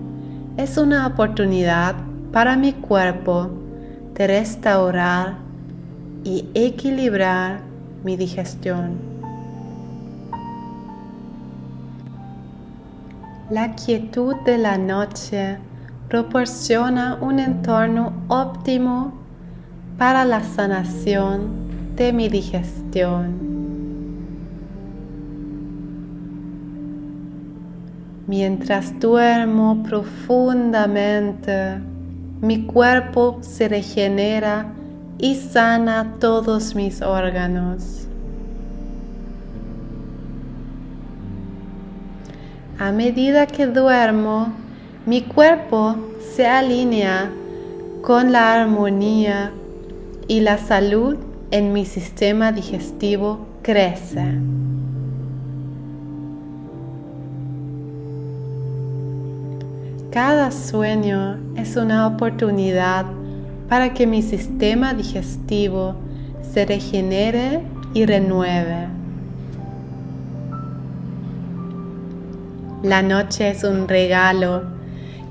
es 0.56 0.78
una 0.78 1.06
oportunidad 1.06 1.94
para 2.32 2.56
mi 2.56 2.72
cuerpo 2.72 3.50
de 4.14 4.26
restaurar 4.26 5.36
y 6.24 6.48
equilibrar 6.54 7.60
mi 8.04 8.16
digestión. 8.16 9.17
La 13.50 13.74
quietud 13.74 14.36
de 14.44 14.58
la 14.58 14.76
noche 14.76 15.56
proporciona 16.10 17.16
un 17.22 17.38
entorno 17.38 18.12
óptimo 18.28 19.14
para 19.96 20.26
la 20.26 20.44
sanación 20.44 21.96
de 21.96 22.12
mi 22.12 22.28
digestión. 22.28 23.48
Mientras 28.26 29.00
duermo 29.00 29.82
profundamente, 29.82 31.78
mi 32.42 32.66
cuerpo 32.66 33.38
se 33.40 33.66
regenera 33.68 34.74
y 35.16 35.36
sana 35.36 36.16
todos 36.20 36.74
mis 36.74 37.00
órganos. 37.00 38.07
A 42.78 42.92
medida 42.92 43.48
que 43.48 43.66
duermo, 43.66 44.52
mi 45.04 45.22
cuerpo 45.22 45.96
se 46.36 46.46
alinea 46.46 47.28
con 48.02 48.30
la 48.30 48.54
armonía 48.54 49.50
y 50.28 50.40
la 50.40 50.58
salud 50.58 51.16
en 51.50 51.72
mi 51.72 51.84
sistema 51.84 52.52
digestivo 52.52 53.40
crece. 53.62 54.38
Cada 60.12 60.52
sueño 60.52 61.36
es 61.56 61.74
una 61.74 62.06
oportunidad 62.06 63.06
para 63.68 63.92
que 63.92 64.06
mi 64.06 64.22
sistema 64.22 64.94
digestivo 64.94 65.96
se 66.42 66.64
regenere 66.64 67.60
y 67.92 68.06
renueve. 68.06 68.97
La 72.82 73.02
noche 73.02 73.50
es 73.50 73.64
un 73.64 73.88
regalo 73.88 74.62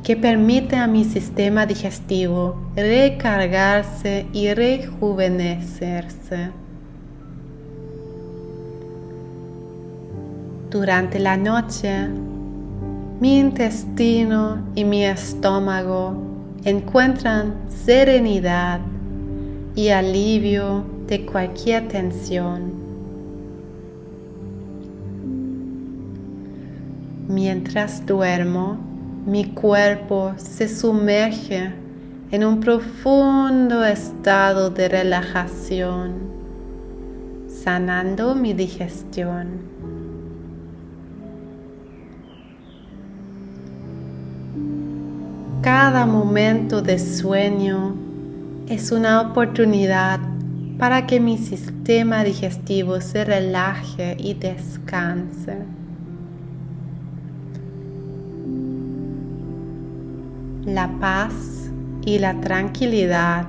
que 0.03 0.17
permite 0.17 0.75
a 0.75 0.85
mi 0.85 1.05
sistema 1.05 1.65
digestivo 1.65 2.57
recargarse 2.75 4.25
y 4.33 4.53
rejuvenecerse. 4.53 6.51
Durante 10.69 11.19
la 11.19 11.37
noche, 11.37 12.09
mi 13.21 13.39
intestino 13.39 14.57
y 14.75 14.83
mi 14.83 15.05
estómago 15.05 16.21
encuentran 16.65 17.55
serenidad 17.69 18.81
y 19.73 19.87
alivio 19.87 20.83
de 21.07 21.25
cualquier 21.25 21.87
tensión. 21.87 22.76
Mientras 27.27 28.05
duermo, 28.05 28.77
mi 29.25 29.45
cuerpo 29.51 30.33
se 30.37 30.69
sumerge 30.69 31.73
en 32.31 32.45
un 32.45 32.61
profundo 32.61 33.83
estado 33.83 34.69
de 34.69 34.87
relajación, 34.87 36.13
sanando 37.49 38.33
mi 38.33 38.53
digestión. 38.53 39.59
Cada 45.61 46.05
momento 46.05 46.81
de 46.81 46.97
sueño 46.97 47.93
es 48.69 48.93
una 48.93 49.19
oportunidad 49.19 50.21
para 50.77 51.05
que 51.05 51.19
mi 51.19 51.37
sistema 51.37 52.23
digestivo 52.23 53.01
se 53.01 53.25
relaje 53.25 54.15
y 54.17 54.33
descanse. 54.33 55.76
La 60.67 60.89
paz 60.99 61.71
y 62.05 62.19
la 62.19 62.41
tranquilidad 62.41 63.47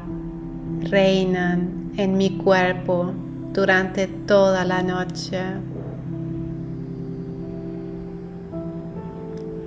reinan 0.82 1.90
en 1.96 2.16
mi 2.16 2.36
cuerpo 2.36 3.12
durante 3.52 4.06
toda 4.06 4.64
la 4.64 4.84
noche. 4.84 5.40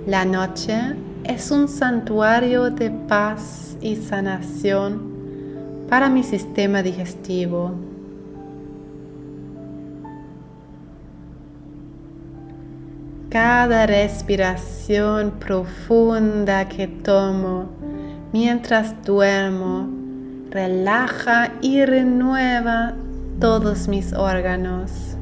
La 0.06 0.24
noche 0.24 0.80
es 1.24 1.50
un 1.50 1.68
santuario 1.68 2.70
de 2.70 2.90
paz 2.90 3.76
y 3.82 3.96
sanación 3.96 5.12
para 5.90 6.08
mi 6.08 6.22
sistema 6.22 6.82
digestivo. 6.82 7.91
Cada 13.32 13.86
respiración 13.86 15.30
profunda 15.40 16.68
que 16.68 16.86
tomo 16.86 17.70
mientras 18.30 19.02
duermo 19.04 19.88
relaja 20.50 21.50
y 21.62 21.82
renueva 21.86 22.92
todos 23.40 23.88
mis 23.88 24.12
órganos. 24.12 25.16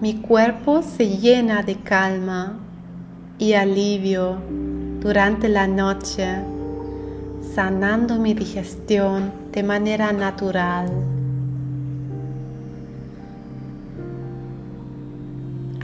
Mi 0.00 0.20
cuerpo 0.20 0.82
se 0.82 1.08
llena 1.08 1.64
de 1.64 1.74
calma 1.80 2.60
y 3.36 3.54
alivio 3.54 4.36
durante 5.00 5.48
la 5.48 5.66
noche, 5.66 6.36
sanando 7.52 8.20
mi 8.20 8.32
digestión 8.32 9.32
de 9.50 9.64
manera 9.64 10.12
natural. 10.12 11.13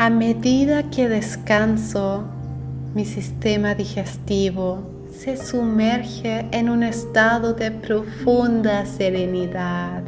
A 0.03 0.09
medida 0.09 0.85
que 0.85 1.11
descanso, 1.11 2.25
mi 2.95 3.05
sistema 3.05 3.75
digestivo 3.75 4.79
se 5.13 5.37
sumerge 5.37 6.47
en 6.53 6.71
un 6.71 6.83
estado 6.83 7.53
de 7.53 7.71
profunda 7.71 8.87
serenidad. 8.87 10.03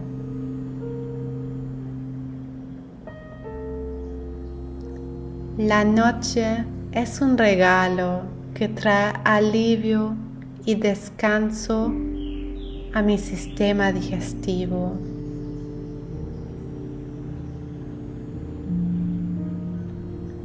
La 5.59 5.85
noche 5.85 6.64
es 6.92 7.20
un 7.20 7.37
regalo 7.37 8.22
que 8.55 8.70
trae 8.70 9.12
alivio 9.24 10.16
y 10.64 10.74
descanso 10.74 11.92
a 12.94 13.02
mi 13.02 13.18
sistema 13.18 13.92
digestivo. 13.92 15.12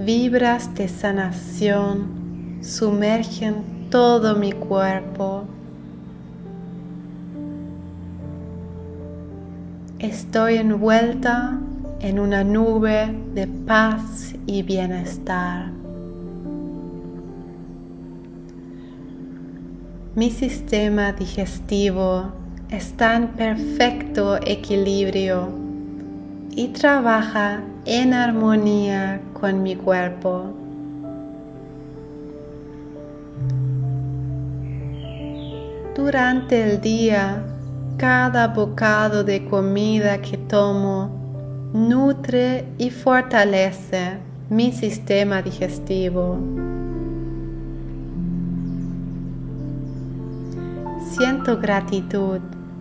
Vibras 0.08 0.74
de 0.74 0.88
sanación 0.88 2.60
sumergen 2.62 3.90
todo 3.90 4.38
mi 4.38 4.54
cuerpo. 4.54 5.44
Estoy 10.00 10.56
envuelta 10.56 11.60
en 12.00 12.20
una 12.20 12.46
nube 12.46 13.14
de 13.34 13.48
paz 13.48 14.34
y 14.46 14.64
bienestar. 14.64 15.72
Mi 20.16 20.32
sistema 20.32 21.12
digestivo 21.12 22.32
está 22.70 23.18
en 23.18 23.28
perfecto 23.28 24.38
equilibrio 24.38 25.67
y 26.58 26.70
trabaja 26.70 27.62
en 27.86 28.16
armonía 28.16 29.22
con 29.40 29.62
mi 29.62 29.76
cuerpo. 29.76 30.46
Durante 35.96 36.64
el 36.64 36.82
día, 36.82 37.46
cada 37.98 38.48
bocado 38.48 39.24
de 39.24 39.46
comida 39.46 40.20
que 40.20 40.36
tomo 40.36 41.12
nutre 41.74 42.66
y 42.80 42.90
fortalece 42.90 44.18
mi 44.50 44.72
sistema 44.72 45.44
digestivo. 45.44 46.40
Siento 51.12 51.60
gratitud 51.60 52.40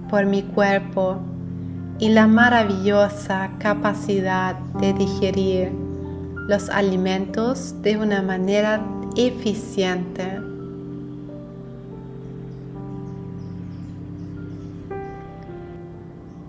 por 0.08 0.24
mi 0.24 0.42
cuerpo 0.44 1.20
y 1.98 2.10
la 2.10 2.26
maravillosa 2.26 3.50
capacidad 3.58 4.56
de 4.80 4.92
digerir 4.92 5.72
los 6.48 6.68
alimentos 6.68 7.74
de 7.82 7.96
una 7.96 8.22
manera 8.22 8.84
eficiente. 9.16 10.40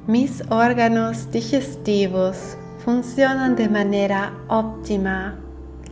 Mis 0.05 0.43
órganos 0.49 1.31
digestivos 1.31 2.57
funcionan 2.85 3.55
de 3.55 3.67
manera 3.67 4.33
óptima, 4.47 5.35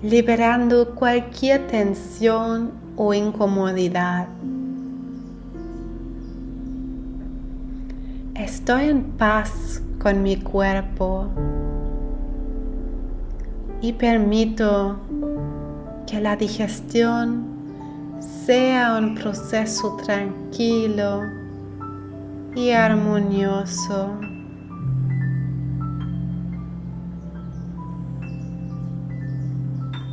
liberando 0.02 0.96
cualquier 0.96 1.68
tensión 1.68 2.72
o 2.96 3.14
incomodidad. 3.14 4.28
Estoy 8.68 8.90
en 8.90 9.04
paz 9.12 9.84
con 10.00 10.24
mi 10.24 10.38
cuerpo 10.38 11.28
y 13.80 13.94
permito 13.94 15.00
que 16.08 16.20
la 16.20 16.36
digestión 16.36 17.46
sea 18.20 18.98
un 18.98 19.14
proceso 19.14 19.96
tranquilo 20.04 21.22
y 22.56 22.72
armonioso. 22.72 24.18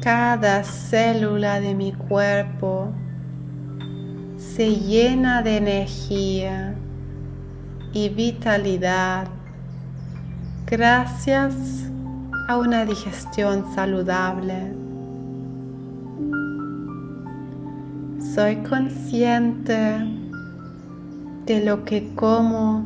Cada 0.03 0.63
célula 0.63 1.59
de 1.59 1.75
mi 1.75 1.93
cuerpo 1.95 2.93
se 4.37 4.77
llena 4.77 5.41
de 5.41 5.57
energía 5.57 6.77
y 7.93 8.09
vitalidad 8.09 9.29
gracias 10.67 11.55
a 12.49 12.57
una 12.57 12.85
digestión 12.87 13.75
saludable. 13.75 14.73
Soy 18.35 18.57
consciente 18.63 19.99
de 21.45 21.65
lo 21.65 21.85
que 21.85 22.15
como 22.15 22.85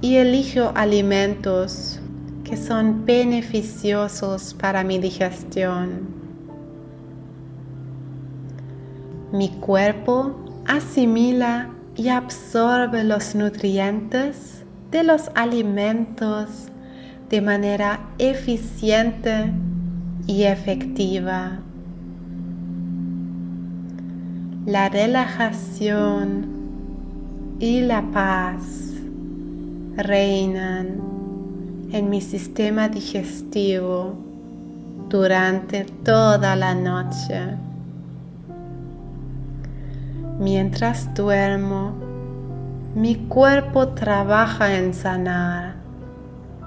y 0.00 0.16
elijo 0.16 0.70
alimentos 0.74 1.98
que 2.44 2.56
son 2.56 3.04
beneficiosos 3.04 4.54
para 4.54 4.84
mi 4.84 4.98
digestión. 4.98 6.02
Mi 9.32 9.48
cuerpo 9.48 10.36
asimila 10.66 11.73
y 11.96 12.08
absorbe 12.08 13.04
los 13.04 13.34
nutrientes 13.34 14.64
de 14.90 15.04
los 15.04 15.30
alimentos 15.34 16.68
de 17.28 17.40
manera 17.40 18.00
eficiente 18.18 19.52
y 20.26 20.44
efectiva. 20.44 21.58
La 24.66 24.88
relajación 24.88 26.46
y 27.60 27.80
la 27.82 28.02
paz 28.12 28.62
reinan 29.96 31.00
en 31.92 32.10
mi 32.10 32.20
sistema 32.20 32.88
digestivo 32.88 34.16
durante 35.08 35.84
toda 36.02 36.56
la 36.56 36.74
noche. 36.74 37.56
Mientras 40.38 41.14
duermo, 41.14 41.94
mi 42.96 43.14
cuerpo 43.14 43.88
trabaja 43.88 44.76
en 44.76 44.92
sanar 44.92 45.76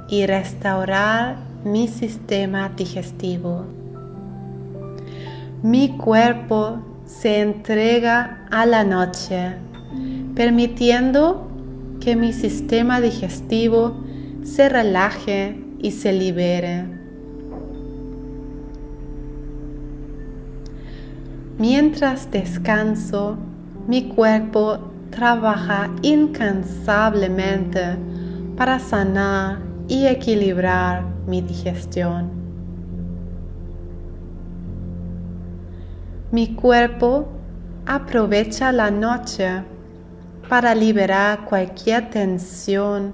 y 0.09 0.25
restaurar 0.25 1.35
mi 1.65 1.89
sistema 1.89 2.69
digestivo. 2.69 3.65
Mi 5.63 5.97
cuerpo 5.97 6.79
se 7.05 7.41
entrega 7.41 8.45
a 8.51 8.65
la 8.65 8.85
noche, 8.85 9.55
permitiendo 10.33 11.49
que 11.99 12.15
mi 12.15 12.31
sistema 12.31 13.01
digestivo 13.01 13.97
se 14.43 14.69
relaje 14.69 15.61
y 15.79 15.91
se 15.91 16.13
libere. 16.13 16.85
Mientras 21.57 22.29
descanso, 22.31 23.37
mi 23.87 24.09
cuerpo 24.09 24.79
trabaja 25.09 25.89
incansablemente 26.01 27.97
para 28.57 28.79
sanar 28.79 29.59
y 29.87 30.05
equilibrar 30.05 31.05
mi 31.25 31.41
digestión. 31.41 32.29
Mi 36.31 36.53
cuerpo 36.53 37.29
aprovecha 37.85 38.73
la 38.73 38.91
noche 38.91 39.63
para 40.49 40.75
liberar 40.75 41.45
cualquier 41.45 42.09
tensión 42.09 43.13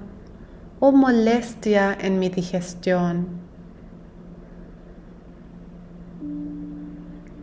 o 0.80 0.90
molestia 0.90 1.96
en 2.00 2.18
mi 2.18 2.28
digestión. 2.28 3.43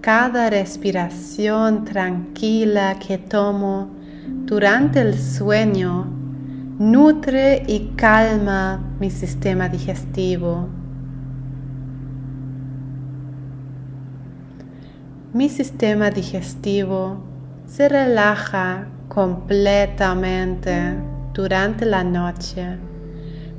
Cada 0.02 0.50
respiración 0.50 1.86
tranquila 1.86 2.98
que 2.98 3.20
tomo 3.20 3.92
durante 4.46 5.00
el 5.00 5.14
sueño 5.14 6.08
nutre 6.80 7.64
y 7.68 7.92
calma 7.96 8.82
mi 9.00 9.12
sistema 9.12 9.70
digestivo. 9.70 10.68
Mi 15.34 15.50
sistema 15.50 16.10
digestivo 16.10 17.24
se 17.68 17.88
relaja 17.88 18.88
completamente 19.08 20.96
durante 21.32 21.86
la 21.86 22.04
noche, 22.04 22.76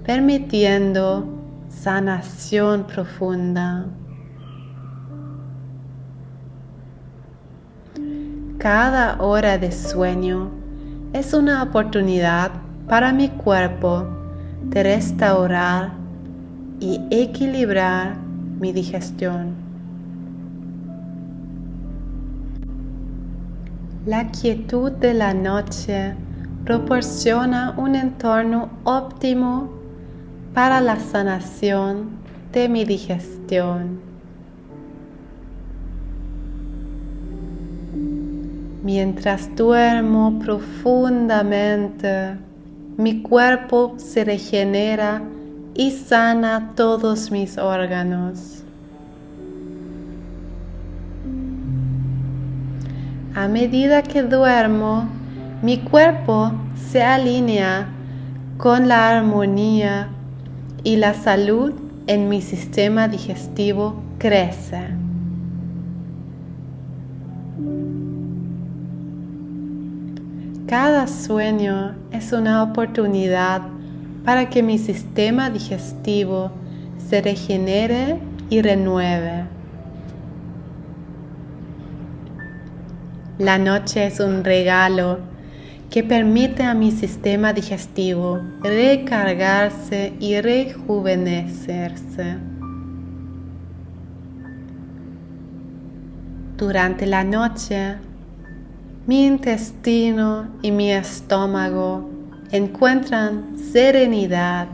permitiendo 0.05 1.25
sanación 1.69 2.85
profunda. 2.89 3.87
Cada 8.63 9.17
hora 9.21 9.59
de 9.59 9.73
sueño 9.73 10.49
es 11.13 11.35
una 11.35 11.65
oportunidad 11.65 12.53
para 12.87 13.13
mi 13.13 13.29
cuerpo 13.29 14.07
de 14.63 14.85
restaurar 14.85 15.95
y 16.79 17.01
equilibrar 17.11 18.19
mi 18.61 18.73
digestión. 18.73 19.57
La 24.07 24.31
quietud 24.31 24.93
de 24.93 25.15
la 25.15 25.35
noche 25.35 26.15
proporciona 26.65 27.75
un 27.77 27.97
entorno 27.97 28.71
óptimo 28.85 29.73
para 30.55 30.81
la 30.81 31.01
sanación 31.01 32.11
de 32.53 32.69
mi 32.69 32.85
digestión. 32.85 34.02
Mientras 38.83 39.55
duermo 39.55 40.41
profundamente, 40.41 42.37
mi 42.97 43.22
cuerpo 43.22 43.95
se 43.97 44.24
regenera 44.24 45.22
y 45.74 45.93
sana 45.93 46.72
todos 46.74 47.30
mis 47.30 47.59
órganos. 47.59 48.64
A 53.37 53.47
medida 53.47 54.03
que 54.03 54.24
duermo, 54.24 55.09
mi 55.62 55.78
cuerpo 55.78 56.53
se 56.74 57.05
alinea 57.05 57.87
con 58.59 58.89
la 58.89 59.11
armonía 59.11 60.09
y 60.83 60.97
la 60.97 61.14
salud 61.14 61.72
en 62.09 62.28
mi 62.28 62.43
sistema 62.43 63.07
digestivo 63.07 63.95
crece. 64.18 65.02
Cada 70.73 71.07
sueño 71.07 71.95
es 72.12 72.33
una 72.33 72.62
oportunidad 72.62 73.61
para 74.25 74.49
que 74.49 74.62
mi 74.62 74.79
sistema 74.79 75.51
digestivo 75.51 76.51
se 76.97 77.20
regenere 77.20 78.18
y 78.49 78.62
renueve. 78.62 79.45
La 83.37 83.59
noche 83.59 84.07
es 84.07 84.18
un 84.18 84.45
regalo 84.45 85.18
que 85.91 86.03
permite 86.03 86.62
a 86.62 86.73
mi 86.73 86.91
sistema 86.91 87.53
digestivo 87.53 88.41
recargarse 88.62 90.14
y 90.20 90.41
rejuvenecerse. 90.41 92.39
Durante 96.57 97.05
la 97.05 97.25
noche, 97.25 97.99
mi 99.05 99.27
intestino 99.27 100.47
y 100.63 100.71
mi 100.71 100.93
estómago 100.93 102.09
encuentran 102.53 103.59
serenidad 103.59 104.69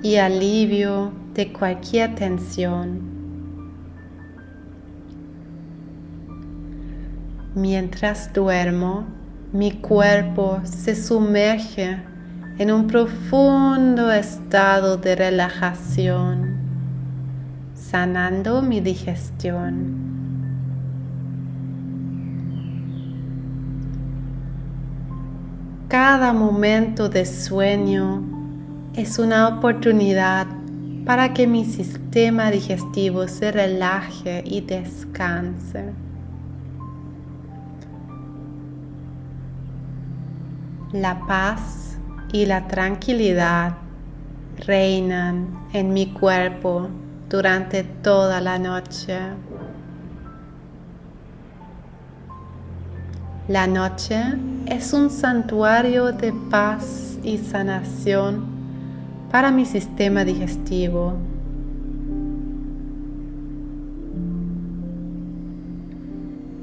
y 0.00 0.16
alivio 0.16 1.10
de 1.34 1.52
cualquier 1.52 2.14
tensión. 2.14 3.00
Mientras 7.56 8.32
duermo, 8.32 9.06
mi 9.52 9.72
cuerpo 9.72 10.60
se 10.62 10.94
sumerge 10.94 12.00
en 12.58 12.70
un 12.70 12.86
profundo 12.86 14.12
estado 14.12 14.96
de 14.98 15.16
relajación, 15.16 16.58
sanando 17.74 18.62
mi 18.62 18.80
digestión. 18.80 20.11
Cada 25.92 26.32
momento 26.32 27.10
de 27.10 27.26
sueño 27.26 28.22
es 28.94 29.18
una 29.18 29.46
oportunidad 29.46 30.46
para 31.04 31.34
que 31.34 31.46
mi 31.46 31.66
sistema 31.66 32.50
digestivo 32.50 33.28
se 33.28 33.52
relaje 33.52 34.42
y 34.46 34.62
descanse. 34.62 35.92
La 40.94 41.26
paz 41.26 41.98
y 42.32 42.46
la 42.46 42.66
tranquilidad 42.68 43.76
reinan 44.66 45.68
en 45.74 45.92
mi 45.92 46.06
cuerpo 46.14 46.88
durante 47.28 47.84
toda 47.84 48.40
la 48.40 48.58
noche. 48.58 49.18
La 53.48 53.66
noche 53.66 54.22
es 54.66 54.92
un 54.92 55.10
santuario 55.10 56.12
de 56.12 56.32
paz 56.48 57.18
y 57.24 57.38
sanación 57.38 58.44
para 59.32 59.50
mi 59.50 59.66
sistema 59.66 60.24
digestivo. 60.24 61.14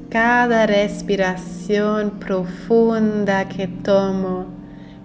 Cada 0.08 0.66
respiración 0.66 2.12
profunda 2.18 3.46
que 3.46 3.68
tomo 3.68 4.46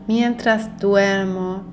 mientras 0.07 0.79
duermo 0.79 1.63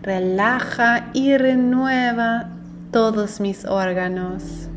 relaja 0.00 1.10
y 1.12 1.36
renueva 1.36 2.48
todos 2.90 3.38
mis 3.38 3.66
órganos. 3.66 4.71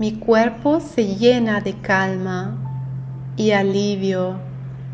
Mi 0.00 0.12
cuerpo 0.12 0.80
se 0.80 1.14
llena 1.16 1.60
de 1.60 1.74
calma 1.74 2.56
y 3.36 3.50
alivio 3.50 4.36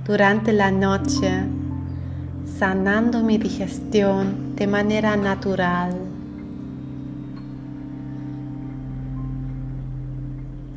durante 0.04 0.52
la 0.52 0.72
noche, 0.72 1.44
sanando 2.58 3.22
mi 3.22 3.38
digestión 3.38 4.56
de 4.56 4.66
manera 4.66 5.16
natural. 5.16 5.94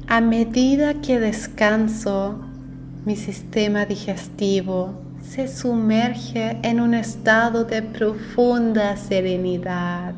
A 0.07 0.21
medida 0.21 0.93
que 1.01 1.19
descanso, 1.19 2.39
mi 3.05 3.15
sistema 3.15 3.87
digestivo 3.87 4.93
se 5.23 5.47
sumerge 5.47 6.59
en 6.61 6.81
un 6.81 6.93
estado 6.93 7.63
de 7.63 7.81
profunda 7.81 8.95
serenidad. 8.95 10.13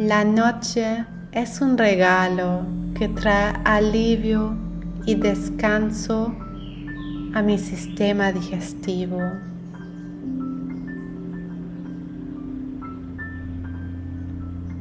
La 0.00 0.24
noche 0.24 1.04
es 1.30 1.60
un 1.60 1.76
regalo 1.76 2.64
que 2.96 3.06
trae 3.06 3.52
alivio 3.66 4.56
y 5.04 5.14
descanso 5.14 6.34
a 7.34 7.42
mi 7.42 7.58
sistema 7.58 8.32
digestivo. 8.32 9.20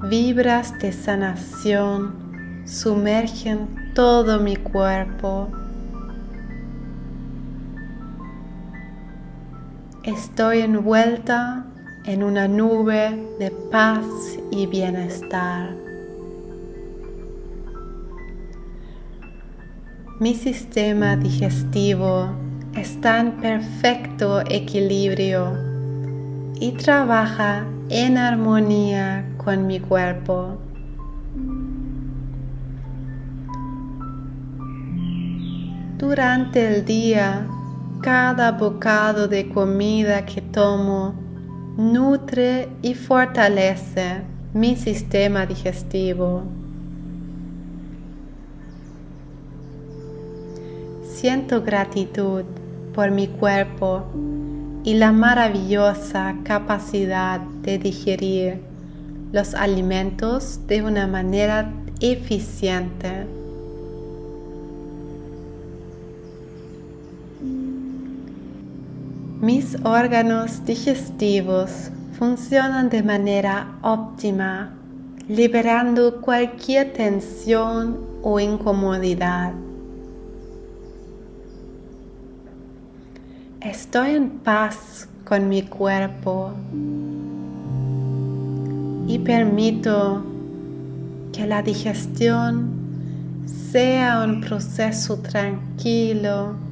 Vibras 0.10 0.80
de 0.80 0.94
sanación 0.94 2.64
sumergen 2.66 3.92
todo 3.94 4.40
mi 4.40 4.56
cuerpo. 4.56 5.50
Estoy 10.04 10.62
envuelta 10.62 11.66
en 12.10 12.24
una 12.24 12.48
nube 12.48 13.24
de 13.38 13.52
paz 13.70 14.04
y 14.50 14.66
bienestar. 14.66 15.76
Mi 20.20 20.34
sistema 20.34 21.16
digestivo 21.16 22.32
está 22.76 23.20
en 23.20 23.34
perfecto 23.34 24.42
equilibrio 24.42 25.56
y 26.60 26.72
trabaja 26.72 27.68
en 27.90 28.18
armonía 28.18 29.24
con 29.38 29.68
mi 29.68 29.80
cuerpo. 29.80 30.58
Durante 36.00 36.76
el 36.76 36.86
día, 36.86 37.46
cada 38.02 38.54
bocado 38.54 39.28
de 39.28 39.48
comida 39.50 40.26
que 40.26 40.42
tomo 40.42 41.29
nutre 41.80 42.68
y 42.82 42.94
fortalece 42.94 44.24
mi 44.54 44.76
sistema 44.76 45.46
digestivo. 45.46 46.44
Siento 51.04 51.62
gratitud 51.64 52.44
por 52.94 53.12
mi 53.12 53.28
cuerpo 53.28 54.04
y 54.84 54.96
la 54.96 55.14
maravillosa 55.14 56.36
capacidad 56.44 57.40
de 57.40 57.78
digerir 57.78 58.60
los 59.32 59.54
alimentos 59.54 60.60
de 60.68 60.82
una 60.82 61.08
manera 61.08 61.72
eficiente. 62.02 63.39
Mis 69.42 69.78
órganos 69.86 70.66
digestivos 70.66 71.92
funcionan 72.18 72.90
de 72.90 73.02
manera 73.02 73.80
óptima, 73.82 74.74
liberando 75.30 76.20
cualquier 76.20 76.92
tensión 76.92 78.00
o 78.22 78.38
incomodidad. 78.42 79.54
Estoy 83.62 84.16
en 84.16 84.30
paz 84.40 85.08
con 85.24 85.48
mi 85.48 85.62
cuerpo 85.62 86.52
y 89.08 89.20
permito 89.20 90.22
que 91.32 91.48
la 91.48 91.62
digestión 91.62 92.72
sea 93.46 94.22
un 94.26 94.42
proceso 94.42 95.20
tranquilo 95.20 96.69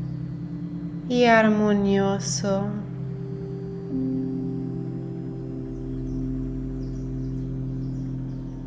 y 1.09 1.25
armonioso. 1.25 2.67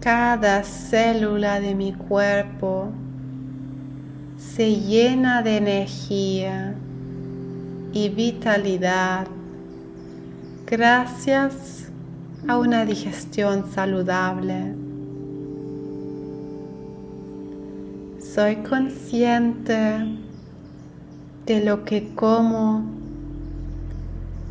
Cada 0.01 0.63
célula 0.63 1.61
de 1.61 1.75
mi 1.75 1.93
cuerpo 1.93 2.89
se 4.39 4.75
llena 4.77 5.43
de 5.43 5.59
energía 5.59 6.75
y 7.93 8.09
vitalidad 8.09 9.27
gracias 10.67 11.91
a 12.49 12.57
una 12.57 12.87
digestión 12.87 13.71
saludable. 13.71 14.75
Soy 18.19 18.57
consciente 18.57 20.20
de 21.47 21.65
lo 21.65 21.85
que 21.85 22.15
como 22.15 22.85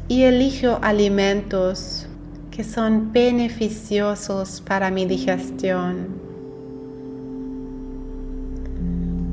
y 0.07 0.23
elijo 0.23 0.79
alimentos 0.81 2.07
que 2.51 2.63
son 2.63 3.13
beneficiosos 3.13 4.61
para 4.61 4.91
mi 4.91 5.05
digestión. 5.05 6.07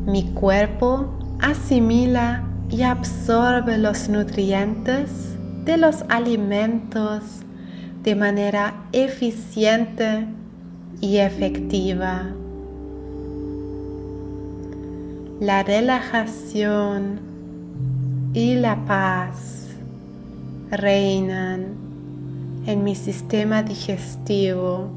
Mi 0.07 0.25
cuerpo 0.33 1.07
asimila 1.41 2.45
y 2.71 2.83
absorbe 2.83 3.79
los 3.79 4.09
nutrientes 4.09 5.37
de 5.65 5.77
los 5.77 6.05
alimentos 6.09 7.23
de 8.03 8.15
manera 8.15 8.75
eficiente 8.93 10.27
y 11.01 11.17
efectiva. 11.17 12.27
La 15.41 15.63
relajación 15.65 17.19
y 18.37 18.55
la 18.55 18.77
paz 18.85 19.69
reinan 20.71 21.69
en 22.67 22.85
mi 22.85 22.95
sistema 22.95 23.63
digestivo 23.63 24.91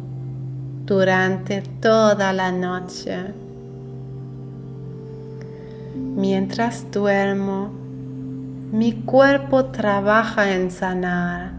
durante 0.86 1.62
toda 1.80 2.34
la 2.34 2.52
noche. 2.52 3.34
Mientras 5.96 6.92
duermo, 6.92 7.70
mi 8.74 8.92
cuerpo 8.92 9.68
trabaja 9.68 10.54
en 10.54 10.70
sanar 10.70 11.54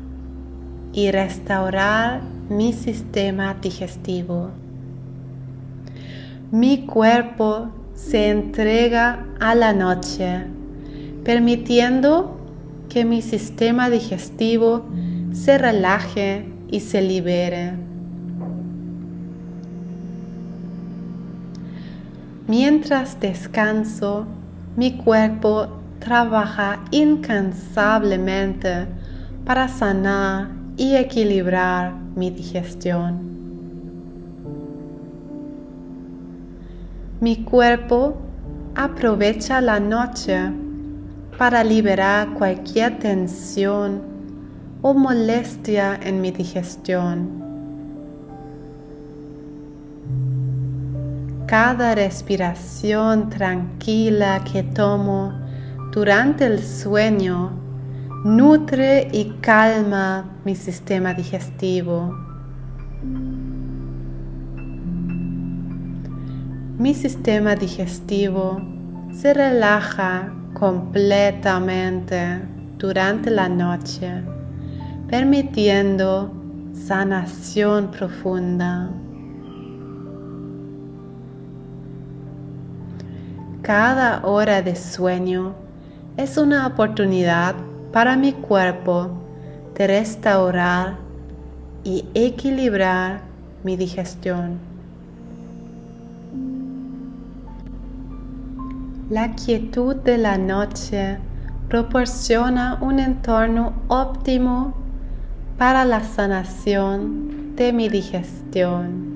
y 0.93 1.11
restaurar 1.11 2.21
mi 2.51 2.75
sistema 2.75 3.55
digestivo. 3.55 4.51
Mi 6.51 6.85
cuerpo 6.85 7.71
se 7.95 8.29
entrega 8.29 9.25
a 9.41 9.55
la 9.55 9.73
noche, 9.73 10.60
permitiendo 11.25 12.37
que 12.89 13.05
mi 13.05 13.23
sistema 13.23 13.89
digestivo 13.91 14.87
se 15.33 15.59
relaje 15.59 16.47
y 16.69 16.81
se 16.81 17.03
libere. 17.03 17.73
Mientras 22.49 23.21
descanso, 23.21 24.27
mi 24.77 24.97
cuerpo 24.97 25.69
trabaja 26.01 26.81
incansablemente 26.91 28.87
para 29.45 29.69
sanar 29.69 30.49
y 30.77 30.97
equilibrar 30.97 31.95
mi 32.17 32.31
digestión. 32.31 33.31
Mi 37.21 37.45
cuerpo 37.45 38.17
aprovecha 38.75 39.61
la 39.61 39.79
noche 39.79 40.51
para 41.41 41.65
liberar 41.65 42.35
cualquier 42.35 42.99
tensión 42.99 44.03
o 44.83 44.93
molestia 44.93 45.99
en 46.03 46.21
mi 46.21 46.33
digestión. 46.33 47.31
Cada 51.47 51.95
respiración 51.95 53.31
tranquila 53.31 54.45
que 54.45 54.63
tomo 54.63 55.33
durante 55.93 56.45
el 56.45 56.63
sueño 56.63 57.53
nutre 58.23 59.09
y 59.11 59.31
calma 59.41 60.27
mi 60.45 60.55
sistema 60.55 61.15
digestivo. 61.15 62.15
Mi 66.77 66.93
sistema 66.93 67.55
digestivo 67.55 68.61
se 69.11 69.33
relaja 69.33 70.35
completamente 70.61 72.39
durante 72.77 73.31
la 73.31 73.49
noche, 73.49 74.23
permitiendo 75.09 76.31
sanación 76.75 77.91
profunda. 77.91 78.91
Cada 83.63 84.21
hora 84.27 84.61
de 84.61 84.77
sueño 84.77 85.55
es 86.19 86.37
una 86.37 86.67
oportunidad 86.67 87.55
para 87.91 88.19
mi 88.19 88.35
cuerpo 88.35 89.09
de 89.75 89.87
restaurar 89.87 90.99
y 91.85 92.05
equilibrar 92.13 93.23
mi 93.65 93.79
digestión. 93.79 94.70
La 99.11 99.35
quietud 99.35 99.97
de 99.97 100.19
la 100.19 100.39
noche 100.39 101.19
proporciona 101.69 102.79
un 102.81 103.01
entorno 103.01 103.73
óptimo 103.89 104.73
para 105.59 105.85
la 105.85 106.05
sanación 106.05 107.57
de 107.57 107.73
mi 107.73 107.89
digestión. 107.89 109.11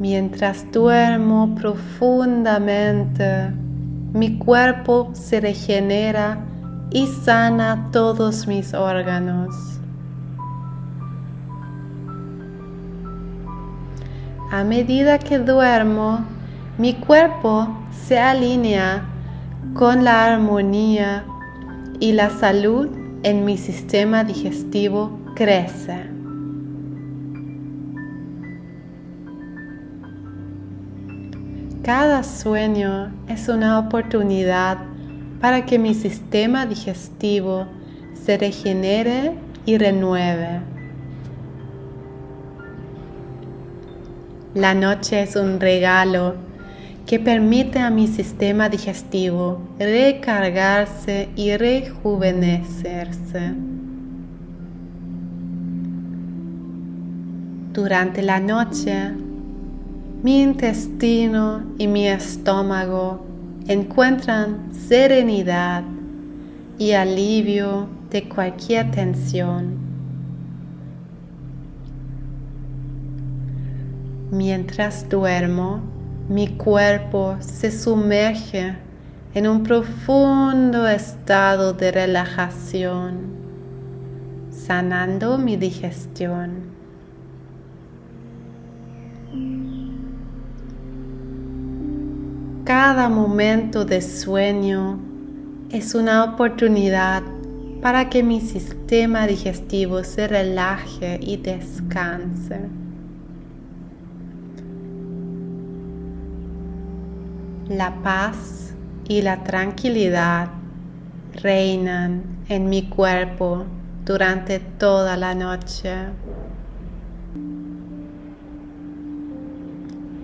Mientras 0.00 0.68
duermo 0.72 1.54
profundamente, 1.54 3.52
mi 4.12 4.38
cuerpo 4.38 5.10
se 5.12 5.40
regenera 5.40 6.44
y 6.90 7.06
sana 7.06 7.90
todos 7.92 8.48
mis 8.48 8.74
órganos. 8.74 9.71
A 14.52 14.64
medida 14.64 15.18
que 15.18 15.38
duermo, 15.38 16.26
mi 16.76 16.92
cuerpo 16.92 17.74
se 17.90 18.18
alinea 18.18 19.02
con 19.72 20.04
la 20.04 20.26
armonía 20.26 21.24
y 22.00 22.12
la 22.12 22.28
salud 22.28 22.90
en 23.22 23.46
mi 23.46 23.56
sistema 23.56 24.24
digestivo 24.24 25.18
crece. 25.34 26.04
Cada 31.82 32.22
sueño 32.22 33.10
es 33.28 33.48
una 33.48 33.78
oportunidad 33.78 34.76
para 35.40 35.64
que 35.64 35.78
mi 35.78 35.94
sistema 35.94 36.66
digestivo 36.66 37.68
se 38.12 38.36
regenere 38.36 39.32
y 39.64 39.78
renueve. 39.78 40.71
La 44.54 44.74
noche 44.74 45.22
es 45.22 45.34
un 45.34 45.60
regalo 45.60 46.34
que 47.06 47.18
permite 47.18 47.78
a 47.78 47.88
mi 47.88 48.06
sistema 48.06 48.68
digestivo 48.68 49.62
recargarse 49.78 51.30
y 51.36 51.56
rejuvenecerse. 51.56 53.54
Durante 57.72 58.20
la 58.20 58.40
noche 58.40 59.12
mi 60.22 60.42
intestino 60.42 61.62
y 61.78 61.86
mi 61.86 62.06
estómago 62.06 63.24
encuentran 63.68 64.70
serenidad 64.74 65.82
y 66.78 66.92
alivio 66.92 67.88
de 68.10 68.28
cualquier 68.28 68.90
tensión. 68.90 69.81
Mientras 74.32 75.10
duermo, 75.10 75.82
mi 76.30 76.56
cuerpo 76.56 77.36
se 77.40 77.70
sumerge 77.70 78.74
en 79.34 79.46
un 79.46 79.62
profundo 79.62 80.88
estado 80.88 81.74
de 81.74 81.92
relajación, 81.92 83.26
sanando 84.50 85.36
mi 85.36 85.58
digestión. 85.58 86.62
Cada 92.64 93.10
momento 93.10 93.84
de 93.84 94.00
sueño 94.00 94.98
es 95.68 95.94
una 95.94 96.24
oportunidad 96.24 97.22
para 97.82 98.08
que 98.08 98.22
mi 98.22 98.40
sistema 98.40 99.26
digestivo 99.26 100.02
se 100.04 100.26
relaje 100.26 101.20
y 101.20 101.36
descanse. 101.36 102.81
La 107.68 108.02
paz 108.02 108.74
y 109.08 109.22
la 109.22 109.44
tranquilidad 109.44 110.48
reinan 111.34 112.24
en 112.48 112.68
mi 112.68 112.88
cuerpo 112.88 113.64
durante 114.04 114.58
toda 114.58 115.16
la 115.16 115.34
noche. 115.34 115.94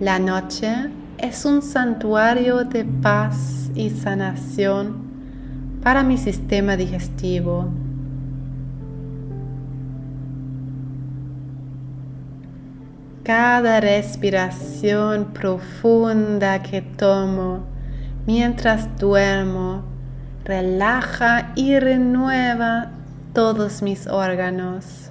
La 0.01 0.19
noche 0.19 0.91
es 1.19 1.45
un 1.45 1.63
santuario 1.63 2.65
de 2.65 2.85
paz 2.85 3.71
y 3.75 3.91
sanación 3.91 5.09
para 5.83 6.03
mi 6.03 6.19
sistema 6.19 6.77
digestivo. 6.77 7.69
Cada 13.29 13.79
respiración 13.83 15.35
profunda 15.35 16.63
que 16.63 16.81
tomo 16.81 17.67
mientras 18.27 18.97
duermo 18.97 19.85
relaja 20.47 21.53
y 21.55 21.79
renueva 21.79 22.91
todos 23.35 23.83
mis 23.83 24.07
órganos. 24.07 25.11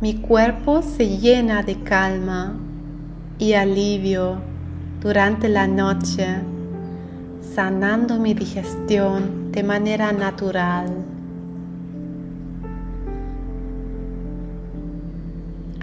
Mi 0.00 0.14
cuerpo 0.22 0.80
se 0.80 1.18
llena 1.18 1.62
de 1.62 1.82
calma 1.82 2.56
y 3.38 3.52
alivio 3.52 4.40
durante 5.02 5.50
la 5.50 5.66
noche, 5.66 6.38
sanando 7.54 8.18
mi 8.18 8.32
digestión 8.32 9.52
de 9.52 9.62
manera 9.62 10.10
natural. 10.12 11.15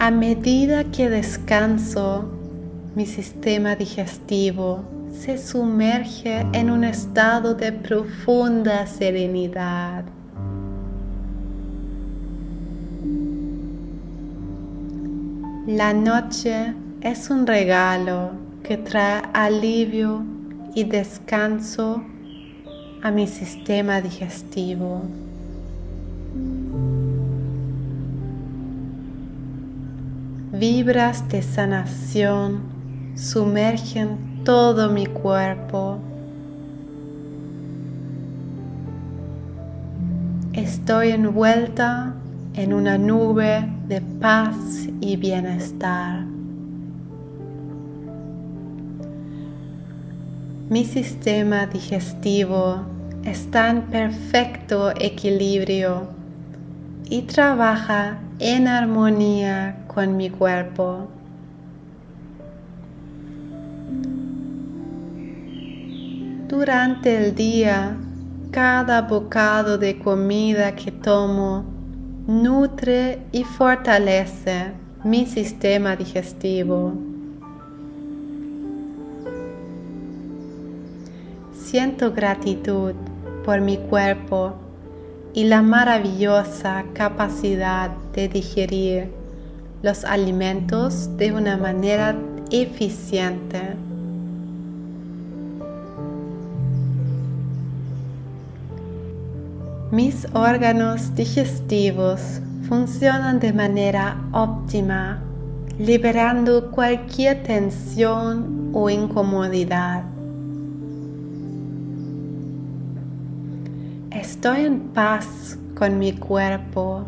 A 0.05 0.11
medida 0.11 0.83
que 0.83 1.09
descanso, 1.09 2.25
mi 2.93 3.05
sistema 3.05 3.73
digestivo 3.77 4.83
se 5.13 5.37
sumerge 5.37 6.45
en 6.51 6.69
un 6.69 6.83
estado 6.83 7.53
de 7.55 7.71
profunda 7.71 8.85
serenidad. 8.85 10.03
La 15.67 15.93
noche 15.93 16.73
es 16.99 17.29
un 17.29 17.47
regalo 17.47 18.31
que 18.61 18.75
trae 18.75 19.21
alivio 19.31 20.25
y 20.75 20.83
descanso 20.83 22.03
a 23.01 23.09
mi 23.09 23.25
sistema 23.25 24.01
digestivo. 24.01 25.03
Vibras 30.65 31.27
de 31.27 31.41
sanación 31.41 32.61
sumergen 33.17 34.45
todo 34.45 34.89
mi 34.89 35.05
cuerpo. 35.05 35.99
Estoy 40.53 41.09
envuelta 41.09 42.13
en 42.53 42.73
una 42.73 42.97
nube 42.97 43.69
de 43.89 43.99
paz 43.99 44.87
y 45.01 45.17
bienestar. 45.17 46.23
Mi 50.69 50.85
sistema 50.85 51.65
digestivo 51.67 52.85
está 53.25 53.69
en 53.69 53.81
perfecto 53.81 54.91
equilibrio 54.91 56.07
y 57.09 57.23
trabaja 57.23 58.19
en 58.39 58.69
armonía 58.69 59.82
con 59.93 60.17
mi 60.17 60.29
cuerpo. 60.29 61.07
Durante 66.47 67.17
el 67.17 67.35
día, 67.35 67.97
cada 68.51 69.01
bocado 69.01 69.77
de 69.77 69.97
comida 69.99 70.75
que 70.75 70.91
tomo 70.91 71.65
nutre 72.27 73.19
y 73.31 73.43
fortalece 73.43 74.71
mi 75.03 75.25
sistema 75.25 75.95
digestivo. 75.95 76.93
Siento 81.53 82.13
gratitud 82.13 82.93
por 83.43 83.59
mi 83.59 83.77
cuerpo 83.77 84.53
y 85.33 85.45
la 85.45 85.63
maravillosa 85.63 86.85
capacidad 86.93 87.89
de 88.13 88.27
digerir 88.27 89.22
los 89.83 90.05
alimentos 90.05 91.15
de 91.17 91.33
una 91.33 91.57
manera 91.57 92.15
eficiente. 92.51 93.75
Mis 99.91 100.25
órganos 100.33 101.13
digestivos 101.15 102.39
funcionan 102.69 103.41
de 103.41 103.51
manera 103.51 104.17
óptima, 104.31 105.21
liberando 105.77 106.71
cualquier 106.71 107.43
tensión 107.43 108.71
o 108.73 108.89
incomodidad. 108.89 110.05
Estoy 114.11 114.61
en 114.61 114.79
paz 114.79 115.57
con 115.75 115.99
mi 115.99 116.13
cuerpo 116.13 117.05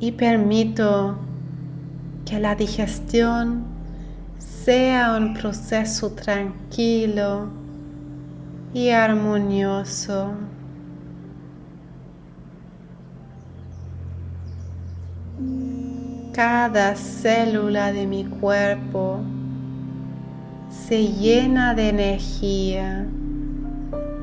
y 0.00 0.12
permito 0.12 1.16
que 2.24 2.38
la 2.38 2.54
digestión 2.54 3.64
sea 4.38 5.16
un 5.16 5.34
proceso 5.34 6.12
tranquilo 6.12 7.48
y 8.74 8.90
armonioso. 8.90 10.32
Cada 16.34 16.94
célula 16.96 17.92
de 17.92 18.06
mi 18.06 18.24
cuerpo 18.24 19.20
se 20.68 21.08
llena 21.08 21.74
de 21.74 21.88
energía 21.88 23.06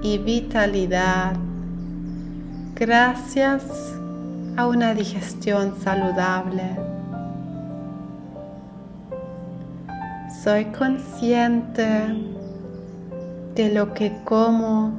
y 0.04 0.18
vitalidad 0.20 1.36
gracias 2.76 3.93
a 4.56 4.68
una 4.68 4.94
digestión 4.94 5.74
saludable. 5.82 6.64
Soy 10.44 10.66
consciente 10.66 12.16
de 13.56 13.74
lo 13.74 13.94
que 13.94 14.12
como 14.26 14.92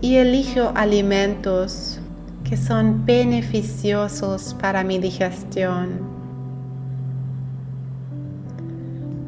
y 0.00 0.16
elijo 0.16 0.72
alimentos 0.74 2.00
que 2.44 2.56
son 2.56 3.04
beneficiosos 3.04 4.54
para 4.60 4.82
mi 4.84 4.98
digestión. 4.98 6.00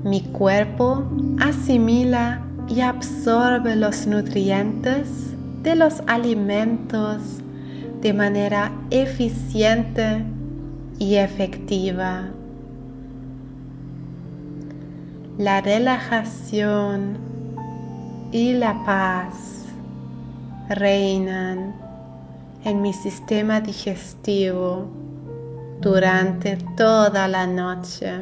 Mi 0.05 0.23
cuerpo 0.23 1.05
asimila 1.41 2.41
y 2.69 2.81
absorbe 2.81 3.77
los 3.77 4.07
nutrientes 4.07 5.35
de 5.63 5.75
los 5.75 6.03
alimentos 6.07 7.43
de 8.01 8.13
manera 8.13 8.71
eficiente 8.91 10.25
y 10.99 11.17
efectiva. 11.17 12.29
La 15.37 15.61
relajación 15.61 17.17
y 18.31 18.53
la 18.53 18.85
paz 18.85 19.65
reinan 20.69 21.75
en 22.65 22.83
mi 22.83 22.93
sistema 22.93 23.61
digestivo 23.61 24.87
durante 25.81 26.57
toda 26.77 27.27
la 27.27 27.47
noche. 27.47 28.13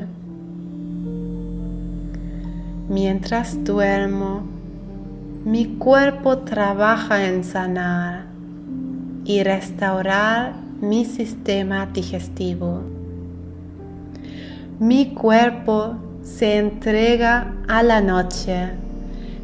Mientras 2.89 3.65
duermo, 3.65 4.43
mi 5.45 5.77
cuerpo 5.79 6.39
trabaja 6.39 7.25
en 7.27 7.45
sanar 7.45 8.26
y 9.27 9.43
restaurar 9.43 10.55
mi 10.81 11.05
sistema 11.05 11.87
digestivo. 11.87 12.81
Mi 14.79 15.15
cuerpo 15.15 15.97
se 16.23 16.59
entrega 16.59 17.53
a 17.67 17.83
la 17.83 18.01
noche, 18.01 18.71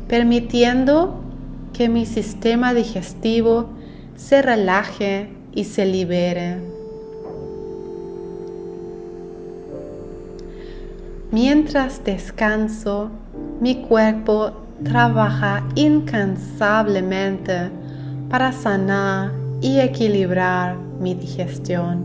permitiendo 0.07 1.21
que 1.73 1.89
mi 1.89 2.07
sistema 2.07 2.75
digestivo 2.75 3.71
se 4.15 4.41
relaje 4.41 5.31
y 5.53 5.65
se 5.65 5.85
libere. 5.85 6.59
Mientras 11.33 12.05
descanso, 12.05 13.11
mi 13.61 13.83
cuerpo 13.83 14.53
trabaja 14.85 15.67
incansablemente 15.75 17.71
para 18.29 18.53
sanar 18.53 19.42
y 19.63 19.81
equilibrar 19.81 20.77
mi 21.01 21.15
digestión. 21.15 22.05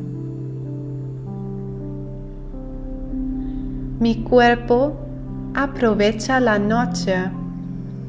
Mi 4.00 4.24
cuerpo 4.24 4.96
aprovecha 5.54 6.40
la 6.40 6.58
noche 6.58 7.30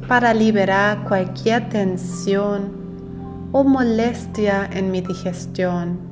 para 0.07 0.33
liberar 0.33 1.03
cualquier 1.09 1.69
tensión 1.71 2.71
o 3.51 3.65
molestia 3.65 4.71
en 4.73 4.93
mi 4.93 5.01
digestión. 5.01 6.09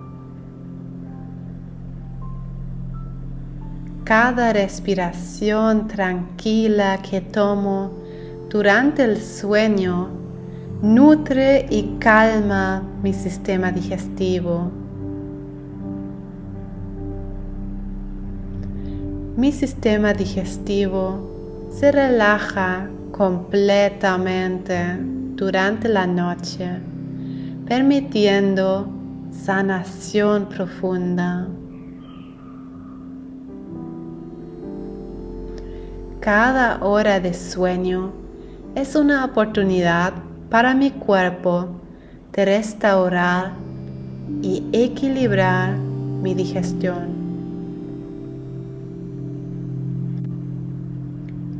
cada 4.07 4.53
respiración 4.53 5.89
tranquila 5.89 7.03
que 7.03 7.21
tomo 7.21 7.91
durante 8.49 9.03
el 9.03 9.21
sueño 9.21 10.26
nutre 10.83 11.67
y 11.71 11.97
calma 11.99 12.83
mi 13.03 13.13
sistema 13.13 13.73
digestivo. 13.73 14.71
Mi 19.37 19.53
sistema 19.53 20.13
digestivo 20.13 21.67
se 21.71 21.93
relaja 21.93 22.89
completamente 23.11 24.99
durante 25.35 25.89
la 25.89 26.07
noche, 26.07 26.81
permitiendo 27.67 28.89
sanación 29.31 30.47
profunda. 30.49 31.49
Cada 36.21 36.83
hora 36.83 37.21
de 37.21 37.33
sueño 37.33 38.13
es 38.75 38.97
una 38.97 39.25
oportunidad 39.25 40.13
para 40.57 40.75
mi 40.75 40.91
cuerpo 40.91 41.69
de 42.33 42.47
restaurar 42.47 43.53
y 44.41 44.65
equilibrar 44.73 45.77
mi 45.77 46.33
digestión. 46.33 47.09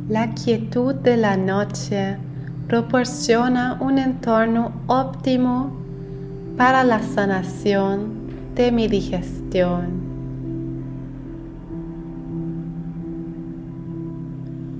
La 0.09 0.33
quietud 0.33 0.95
de 0.95 1.15
la 1.15 1.37
noche 1.37 2.17
proporciona 2.67 3.77
un 3.79 3.99
entorno 3.99 4.71
óptimo 4.87 5.71
para 6.57 6.83
la 6.83 7.03
sanación 7.03 8.31
de 8.55 8.71
mi 8.71 8.87
digestión. 8.87 9.91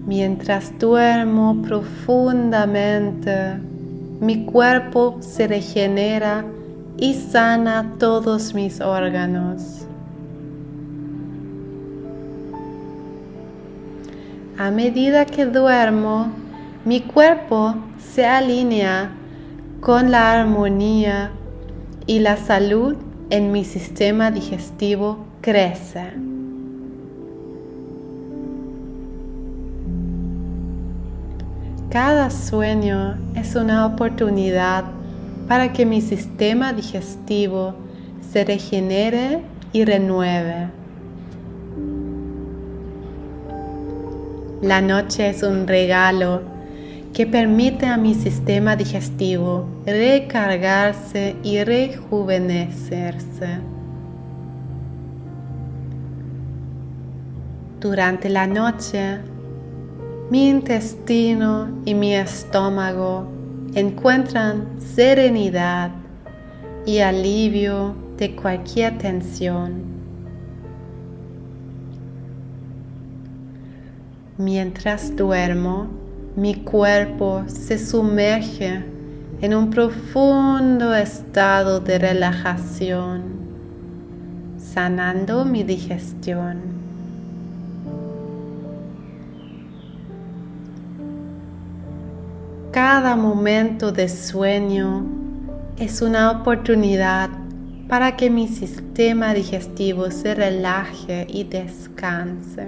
Mientras 0.07 0.73
duermo 0.79 1.61
profundamente, 1.61 3.76
mi 4.19 4.45
cuerpo 4.45 5.17
se 5.19 5.47
regenera 5.47 6.45
y 6.97 7.13
sana 7.13 7.93
todos 7.99 8.53
mis 8.53 8.81
órganos. 8.81 9.85
A 14.57 14.71
medida 14.71 15.25
que 15.25 15.45
duermo, 15.45 16.31
mi 16.83 17.01
cuerpo 17.01 17.75
se 17.99 18.25
alinea 18.25 19.11
con 19.81 20.09
la 20.09 20.33
armonía 20.33 21.31
y 22.07 22.19
la 22.19 22.37
salud 22.37 22.95
en 23.29 23.51
mi 23.51 23.63
sistema 23.63 24.31
digestivo 24.31 25.19
crece. 25.41 26.26
Cada 31.89 32.29
sueño 32.29 33.17
es 33.33 33.55
una 33.55 33.85
oportunidad 33.85 34.83
para 35.47 35.71
que 35.71 35.85
mi 35.85 36.01
sistema 36.01 36.73
digestivo 36.73 37.75
se 38.29 38.43
regenere 38.43 39.41
y 39.71 39.85
renueve. 39.85 40.67
La 44.61 44.81
noche 44.81 45.29
es 45.29 45.43
un 45.43 45.65
regalo 45.65 46.41
que 47.13 47.25
permite 47.25 47.85
a 47.85 47.95
mi 47.95 48.15
sistema 48.15 48.75
digestivo 48.75 49.65
recargarse 49.85 51.37
y 51.41 51.63
rejuvenecerse. 51.63 53.59
Durante 57.79 58.27
la 58.27 58.45
noche 58.45 59.19
mi 60.29 60.49
intestino 60.49 61.69
y 61.85 61.93
mi 61.93 62.13
estómago 62.13 63.27
encuentran 63.75 64.67
serenidad 64.79 65.91
y 66.85 66.99
alivio 66.99 67.95
de 68.17 68.35
cualquier 68.35 68.97
tensión. 68.97 69.83
Mientras 74.37 75.15
duermo, 75.15 75.87
mi 76.35 76.55
cuerpo 76.55 77.43
se 77.47 77.79
sumerge 77.79 78.83
en 79.41 79.55
un 79.55 79.69
profundo 79.69 80.93
estado 80.93 81.79
de 81.79 81.99
relajación, 81.99 83.23
sanando 84.57 85.45
mi 85.45 85.63
digestión. 85.63 86.76
Cada 92.71 93.15
momento 93.15 93.93
de 93.93 94.09
sueño 94.09 95.05
es 95.77 96.01
una 96.01 96.31
oportunidad 96.31 97.29
para 97.87 98.17
que 98.17 98.29
mi 98.29 98.49
sistema 98.49 99.33
digestivo 99.33 100.11
se 100.11 100.35
relaje 100.35 101.25
y 101.29 101.45
descanse. 101.45 102.67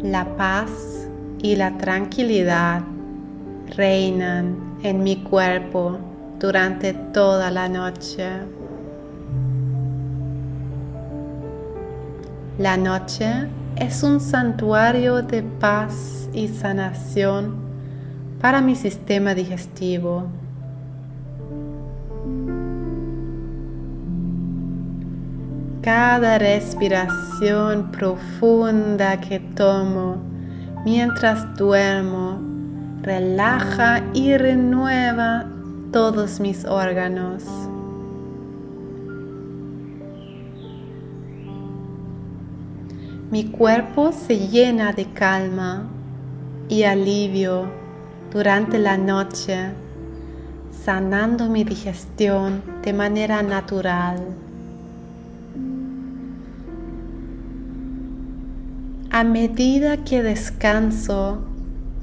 La 0.00 0.36
paz 0.36 1.08
y 1.42 1.56
la 1.56 1.76
tranquilidad 1.76 2.82
reinan 3.76 4.78
en 4.84 5.02
mi 5.02 5.16
cuerpo 5.16 5.98
durante 6.38 6.94
toda 6.94 7.50
la 7.50 7.68
noche. 7.68 8.28
La 12.58 12.76
noche 12.76 13.48
es 13.76 14.02
un 14.02 14.20
santuario 14.20 15.22
de 15.22 15.42
paz 15.42 16.28
y 16.32 16.48
sanación 16.48 17.56
para 18.40 18.60
mi 18.60 18.76
sistema 18.76 19.34
digestivo. 19.34 20.26
Cada 25.82 26.38
respiración 26.38 27.90
profunda 27.90 29.20
que 29.20 29.40
tomo 29.40 30.16
mientras 30.84 31.56
duermo 31.56 32.40
relaja 33.02 34.02
y 34.14 34.36
renueva 34.36 35.44
todos 35.92 36.40
mis 36.40 36.64
órganos. 36.64 37.63
Mi 43.30 43.44
cuerpo 43.44 44.12
se 44.12 44.48
llena 44.48 44.92
de 44.92 45.06
calma 45.06 45.88
y 46.68 46.82
alivio 46.82 47.66
durante 48.30 48.78
la 48.78 48.98
noche, 48.98 49.70
sanando 50.84 51.48
mi 51.48 51.64
digestión 51.64 52.62
de 52.82 52.92
manera 52.92 53.42
natural. 53.42 54.18
A 59.10 59.24
medida 59.24 59.96
que 60.04 60.22
descanso, 60.22 61.38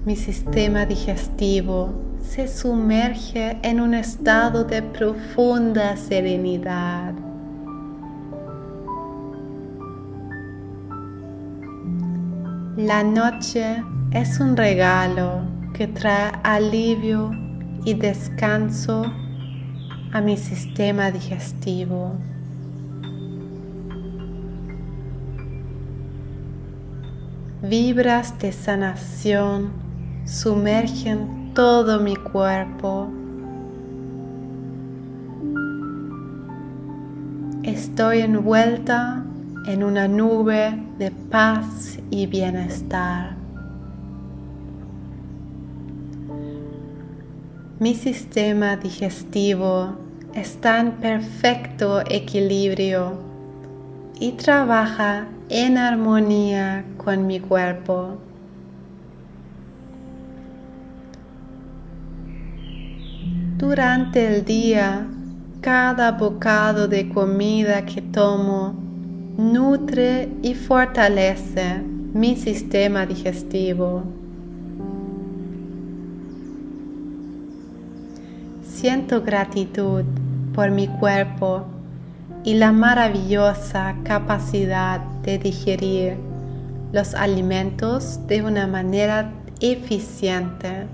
mi 0.05 0.15
sistema 0.15 0.85
digestivo 0.85 1.93
se 2.21 2.47
sumerge 2.47 3.57
en 3.61 3.79
un 3.79 3.93
estado 3.93 4.63
de 4.63 4.81
profunda 4.81 5.95
serenidad. 5.97 7.13
La 12.77 13.03
noche 13.03 13.83
es 14.11 14.39
un 14.39 14.55
regalo 14.55 15.41
que 15.73 15.87
trae 15.87 16.31
alivio 16.41 17.29
y 17.83 17.95
descanso 17.95 19.11
a 20.13 20.21
mi 20.21 20.37
sistema 20.37 21.11
digestivo. 21.11 22.13
Vibras 27.61 28.39
de 28.39 28.53
sanación 28.53 29.73
sumergen 30.23 31.51
todo 31.53 31.99
mi 31.99 32.15
cuerpo. 32.15 33.09
Estoy 37.63 38.21
envuelta 38.21 39.25
en 39.65 39.83
una 39.83 40.07
nube 40.07 40.77
de 40.97 41.11
paz 41.11 41.99
y 42.09 42.25
bienestar. 42.25 43.35
Mi 47.79 47.95
sistema 47.95 48.75
digestivo 48.77 49.95
está 50.33 50.79
en 50.79 50.91
perfecto 50.93 52.01
equilibrio 52.09 53.19
y 54.19 54.33
trabaja 54.33 55.27
en 55.49 55.77
armonía 55.77 56.85
con 56.97 57.27
mi 57.27 57.39
cuerpo. 57.39 58.17
Durante 63.57 64.27
el 64.27 64.45
día 64.45 65.07
cada 65.61 66.11
bocado 66.13 66.87
de 66.87 67.09
comida 67.09 67.85
que 67.85 68.01
tomo 68.01 68.90
nutre 69.37 70.29
y 70.41 70.53
fortalece 70.53 71.81
mi 72.13 72.35
sistema 72.35 73.05
digestivo. 73.05 74.03
Siento 78.63 79.21
gratitud 79.21 80.03
por 80.53 80.71
mi 80.71 80.87
cuerpo 80.87 81.65
y 82.43 82.55
la 82.55 82.71
maravillosa 82.71 83.95
capacidad 84.03 84.99
de 85.23 85.37
digerir 85.37 86.17
los 86.91 87.13
alimentos 87.13 88.19
de 88.27 88.41
una 88.41 88.67
manera 88.67 89.31
eficiente. 89.59 90.87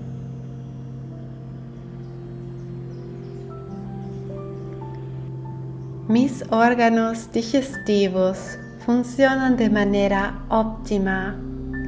Mis 6.08 6.42
órganos 6.50 7.30
digestivos 7.32 8.58
funcionan 8.86 9.58
de 9.58 9.68
manera 9.68 10.42
óptima, 10.48 11.36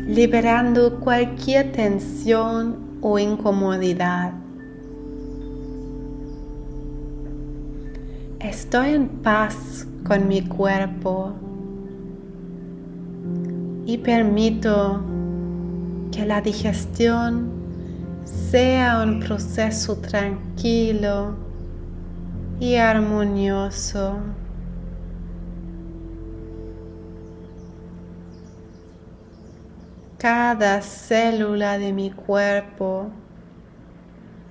liberando 0.06 1.00
cualquier 1.00 1.72
tensión 1.72 2.98
o 3.00 3.18
incomodidad. 3.18 4.34
Estoy 8.40 8.90
en 8.90 9.08
paz 9.08 9.86
con 10.06 10.28
mi 10.28 10.42
cuerpo 10.42 11.32
y 13.86 13.96
permito 13.96 15.02
que 16.12 16.26
la 16.26 16.42
digestión 16.42 17.50
sea 18.24 19.02
un 19.02 19.20
proceso 19.20 19.96
tranquilo 19.96 21.49
y 22.60 22.76
armonioso. 22.76 24.18
Cada 30.18 30.82
célula 30.82 31.78
de 31.78 31.94
mi 31.94 32.10
cuerpo 32.10 33.08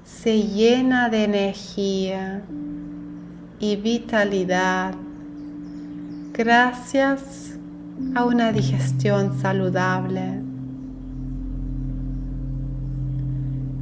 se 0.03 0.41
llena 0.41 1.10
de 1.10 1.24
energía 1.26 2.41
y 3.60 3.76
vitalidad 3.76 4.95
gracias 6.34 7.60
a 8.16 8.26
una 8.26 8.51
digestión 8.51 9.39
saludable. 9.39 10.41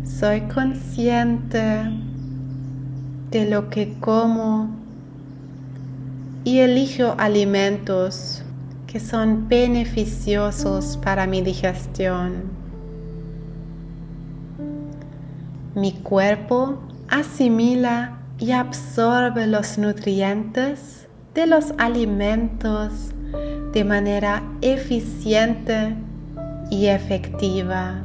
Soy 0.04 0.42
consciente 0.54 2.07
de 3.32 3.50
lo 3.50 3.70
que 3.70 3.94
como 4.00 4.70
y 6.44 6.60
elijo 6.60 7.16
alimentos 7.18 8.44
que 8.88 9.00
son 9.02 9.50
beneficiosos 9.50 10.98
para 11.04 11.28
mi 11.28 11.42
digestión. 11.42 12.44
Mi 15.76 15.92
cuerpo 15.92 16.80
asimila 17.10 18.18
y 18.40 18.52
absorbe 18.52 19.46
los 19.46 19.78
nutrientes 19.78 21.08
de 21.34 21.48
los 21.48 21.74
alimentos 21.78 23.12
de 23.74 23.84
manera 23.84 24.42
eficiente 24.62 25.96
y 26.72 26.88
efectiva. 26.88 28.02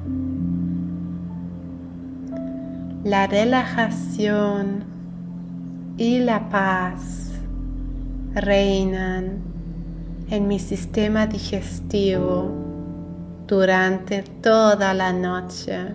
La 3.04 3.26
relajación 3.26 4.91
y 6.03 6.18
la 6.18 6.48
paz 6.48 7.30
reinan 8.34 9.38
en 10.30 10.48
mi 10.48 10.59
sistema 10.59 11.28
digestivo 11.28 12.50
durante 13.46 14.24
toda 14.42 14.94
la 14.94 15.12
noche. 15.12 15.94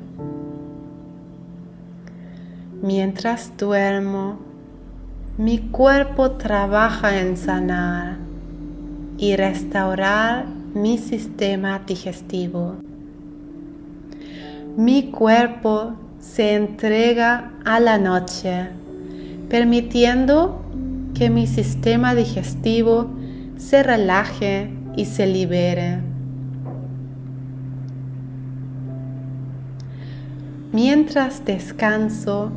Mientras 2.81 3.51
duermo, 3.57 4.39
mi 5.37 5.57
cuerpo 5.71 6.31
trabaja 6.31 7.19
en 7.19 7.35
sanar 7.35 8.15
y 9.17 9.35
restaurar 9.35 10.45
mi 10.73 10.99
sistema 10.99 11.79
digestivo. 11.85 12.75
Mi 14.77 15.11
cuerpo 15.11 15.95
se 16.21 16.55
entrega 16.55 17.51
a 17.65 17.81
la 17.81 17.97
noche, 17.97 18.69
permitiendo 19.49 20.61
que 21.13 21.29
mi 21.29 21.47
sistema 21.47 22.13
digestivo 22.15 23.09
se 23.57 23.83
relaje 23.83 24.69
y 24.95 25.05
se 25.05 25.27
libere. 25.27 26.01
Mientras 30.73 31.43
descanso, 31.45 32.51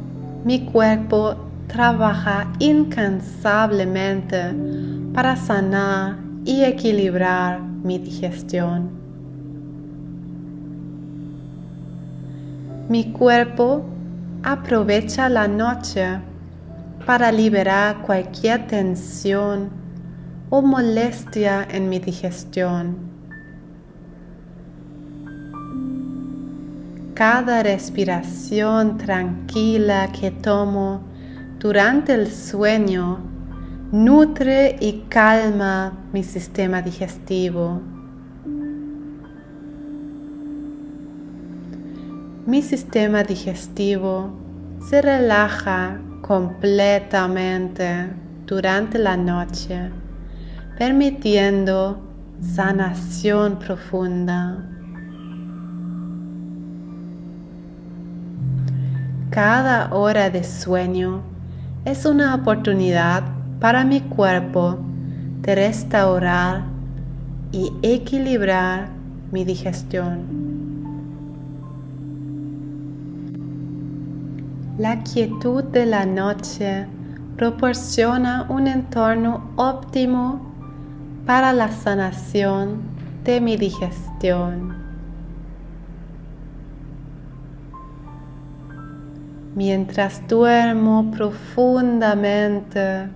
mi 0.45 0.67
cuerpo 0.67 1.37
trabaja 1.69 2.53
incansablemente 2.59 4.55
para 5.15 5.37
sanar 5.37 6.19
y 6.45 6.65
equilibrar 6.65 7.61
mi 7.61 7.99
digestión. 7.99 8.91
Mi 12.89 13.13
cuerpo 13.13 13.85
aprovecha 14.43 15.29
la 15.29 15.47
noche 15.47 16.19
para 17.07 17.33
liberar 17.33 18.03
cualquier 18.03 18.67
tensión 18.67 19.71
o 20.51 20.63
molestia 20.63 21.67
en 21.71 21.89
mi 21.89 21.99
digestión. 21.99 22.97
Cada 27.15 27.63
respiración 27.63 28.97
tranquila 28.97 30.11
que 30.13 30.31
tomo 30.31 31.03
durante 31.59 32.15
el 32.15 32.31
sueño 32.31 33.19
nutre 33.93 34.77
y 34.81 35.05
calma 35.09 35.93
mi 36.13 36.23
sistema 36.23 36.81
digestivo. 36.81 37.81
Mi 42.47 42.63
sistema 42.63 43.23
digestivo 43.23 44.31
se 44.89 45.03
relaja 45.03 46.01
completamente 46.31 48.09
durante 48.47 49.01
la 49.01 49.17
noche, 49.17 49.91
permitiendo 50.79 52.01
sanación 52.41 53.59
profunda. 53.59 54.65
Cada 59.31 59.93
hora 59.93 60.31
de 60.31 60.45
sueño 60.45 61.21
es 61.85 62.07
una 62.07 62.37
oportunidad 62.37 63.25
para 63.59 63.85
mi 63.85 64.01
cuerpo 64.01 64.79
de 65.41 65.57
restaurar 65.57 66.63
y 67.51 67.73
equilibrar 67.83 68.89
mi 69.33 69.45
digestión. 69.45 70.40
La 74.81 75.03
quietud 75.03 75.63
de 75.65 75.85
la 75.85 76.07
noche 76.07 76.87
proporciona 77.37 78.47
un 78.49 78.67
entorno 78.67 79.51
óptimo 79.57 80.41
para 81.27 81.53
la 81.53 81.71
sanación 81.71 82.81
de 83.23 83.43
mi 83.43 83.59
digestión. 83.59 84.75
Mientras 89.55 90.27
duermo 90.27 91.11
profundamente, 91.15 93.11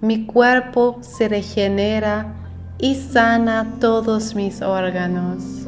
mi 0.00 0.24
cuerpo 0.24 0.96
se 1.02 1.28
regenera 1.28 2.32
y 2.78 2.94
sana 2.94 3.74
todos 3.80 4.34
mis 4.34 4.62
órganos. 4.62 5.61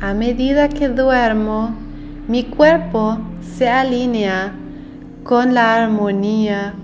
A 0.00 0.12
medida 0.12 0.68
que 0.68 0.88
duermo, 0.88 1.74
mi 2.28 2.44
cuerpo 2.44 3.18
se 3.56 3.68
alinea 3.68 4.52
con 5.22 5.54
la 5.54 5.76
armonía 5.76 6.74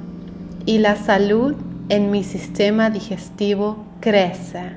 y 0.65 0.79
la 0.79 0.97
salud 0.97 1.55
en 1.89 2.11
mi 2.11 2.25
sistema 2.25 2.89
digestivo 2.89 3.85
crece. 4.01 4.73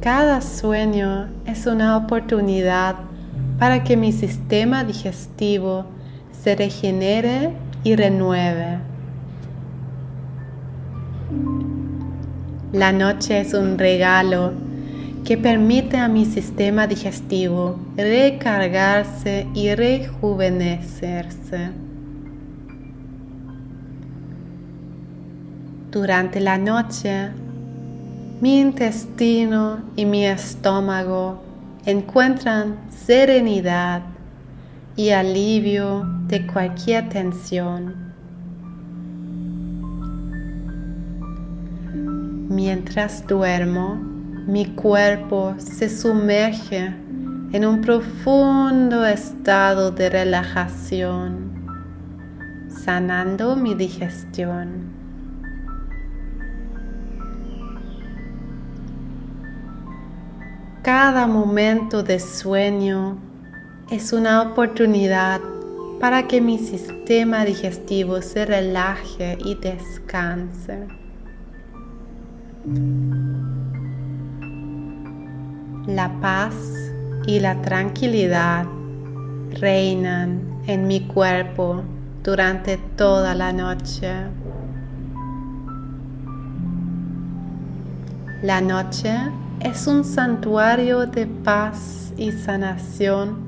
Cada 0.00 0.40
sueño 0.40 1.28
es 1.46 1.66
una 1.66 1.96
oportunidad 1.96 2.96
para 3.58 3.84
que 3.84 3.96
mi 3.96 4.12
sistema 4.12 4.82
digestivo 4.84 5.84
se 6.32 6.56
regenere 6.56 7.52
y 7.84 7.94
renueve. 7.94 8.91
La 12.72 12.90
noche 12.90 13.40
es 13.40 13.52
un 13.52 13.76
regalo 13.76 14.54
que 15.26 15.36
permite 15.36 15.98
a 15.98 16.08
mi 16.08 16.24
sistema 16.24 16.86
digestivo 16.86 17.78
recargarse 17.98 19.46
y 19.54 19.74
rejuvenecerse. 19.74 21.70
Durante 25.90 26.40
la 26.40 26.56
noche, 26.56 27.28
mi 28.40 28.60
intestino 28.60 29.80
y 29.94 30.06
mi 30.06 30.24
estómago 30.24 31.42
encuentran 31.84 32.78
serenidad 32.88 34.00
y 34.96 35.10
alivio 35.10 36.06
de 36.26 36.46
cualquier 36.46 37.10
tensión. 37.10 38.11
Mientras 42.52 43.26
duermo, 43.26 43.94
mi 43.94 44.66
cuerpo 44.74 45.54
se 45.56 45.88
sumerge 45.88 46.94
en 47.50 47.64
un 47.64 47.80
profundo 47.80 49.06
estado 49.06 49.90
de 49.90 50.10
relajación, 50.10 51.64
sanando 52.68 53.56
mi 53.56 53.74
digestión. 53.74 54.92
Cada 60.82 61.26
momento 61.26 62.02
de 62.02 62.20
sueño 62.20 63.16
es 63.90 64.12
una 64.12 64.42
oportunidad 64.42 65.40
para 65.98 66.28
que 66.28 66.42
mi 66.42 66.58
sistema 66.58 67.46
digestivo 67.46 68.20
se 68.20 68.44
relaje 68.44 69.38
y 69.42 69.54
descanse. 69.54 71.01
La 75.86 76.12
paz 76.20 76.54
y 77.26 77.40
la 77.40 77.60
tranquilidad 77.60 78.66
reinan 79.60 80.60
en 80.68 80.86
mi 80.86 81.00
cuerpo 81.08 81.82
durante 82.22 82.76
toda 82.96 83.34
la 83.34 83.52
noche. 83.52 84.12
La 88.42 88.60
noche 88.60 89.12
es 89.58 89.88
un 89.88 90.04
santuario 90.04 91.06
de 91.06 91.26
paz 91.26 92.12
y 92.16 92.30
sanación 92.30 93.38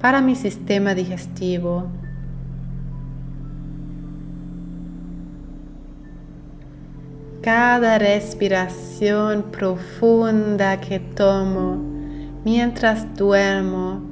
para 0.00 0.20
mi 0.20 0.36
sistema 0.36 0.94
digestivo. 0.94 1.88
Cada 7.50 7.98
respiración 7.98 9.44
profunda 9.44 10.78
que 10.82 11.00
tomo 11.00 11.76
mientras 12.44 13.14
duermo 13.16 14.02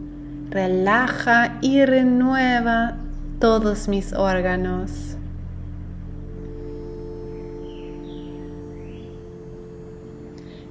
relaja 0.49 1.59
y 1.61 1.85
renueva 1.85 2.97
todos 3.39 3.89
mis 3.89 4.15
órganos. 4.15 5.19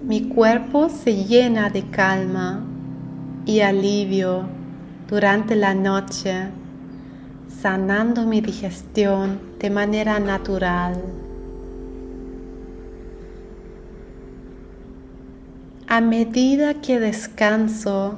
Mi 0.01 0.27
cuerpo 0.29 0.89
se 0.89 1.23
llena 1.23 1.69
de 1.69 1.87
calma 1.91 2.65
y 3.45 3.59
alivio 3.59 4.41
durante 5.07 5.55
la 5.55 5.75
noche, 5.75 6.47
sanando 7.47 8.25
mi 8.25 8.41
digestión 8.41 9.39
de 9.59 9.69
manera 9.69 10.19
natural. 10.19 11.24
A 15.87 16.01
medida 16.01 16.73
que 16.73 16.99
descanso, 16.99 18.17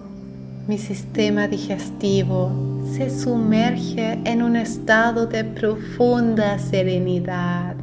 mi 0.70 0.78
sistema 0.78 1.49
digestivo 1.49 2.49
se 2.93 3.09
sumerge 3.09 4.20
en 4.24 4.41
un 4.41 4.55
estado 4.55 5.28
de 5.28 5.43
profunda 5.43 6.59
serenidad. 6.59 7.76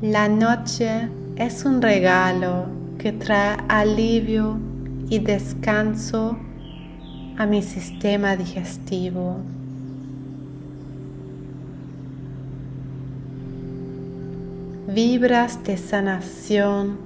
La 0.00 0.28
noche 0.28 1.08
es 1.34 1.64
un 1.64 1.82
regalo 1.82 2.66
que 2.98 3.10
trae 3.10 3.56
alivio 3.68 4.60
y 5.08 5.18
descanso 5.18 6.38
a 7.36 7.46
mi 7.46 7.62
sistema 7.62 8.36
digestivo. 8.36 9.38
Vibras 14.92 15.62
de 15.62 15.76
sanación 15.76 16.98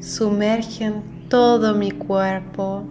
sumergen 0.00 1.02
todo 1.30 1.74
mi 1.74 1.90
cuerpo. 1.90 2.82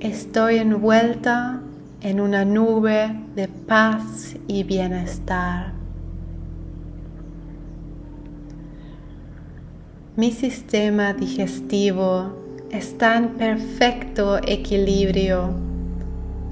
Estoy 0.00 0.56
envuelta 0.56 1.60
en 2.00 2.18
una 2.18 2.44
nube 2.44 3.14
de 3.36 3.46
paz 3.46 4.34
y 4.48 4.64
bienestar. 4.64 5.72
Mi 10.16 10.32
sistema 10.32 11.12
digestivo 11.12 12.32
está 12.72 13.18
en 13.18 13.28
perfecto 13.34 14.38
equilibrio 14.38 15.50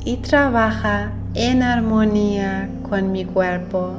y 0.04 0.18
trabaja 0.18 1.12
en 1.34 1.64
armonía 1.64 2.68
con 2.90 3.12
mi 3.12 3.24
cuerpo. 3.24 3.92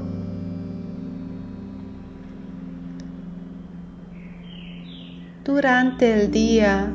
Durante 5.45 6.13
el 6.13 6.29
día, 6.29 6.91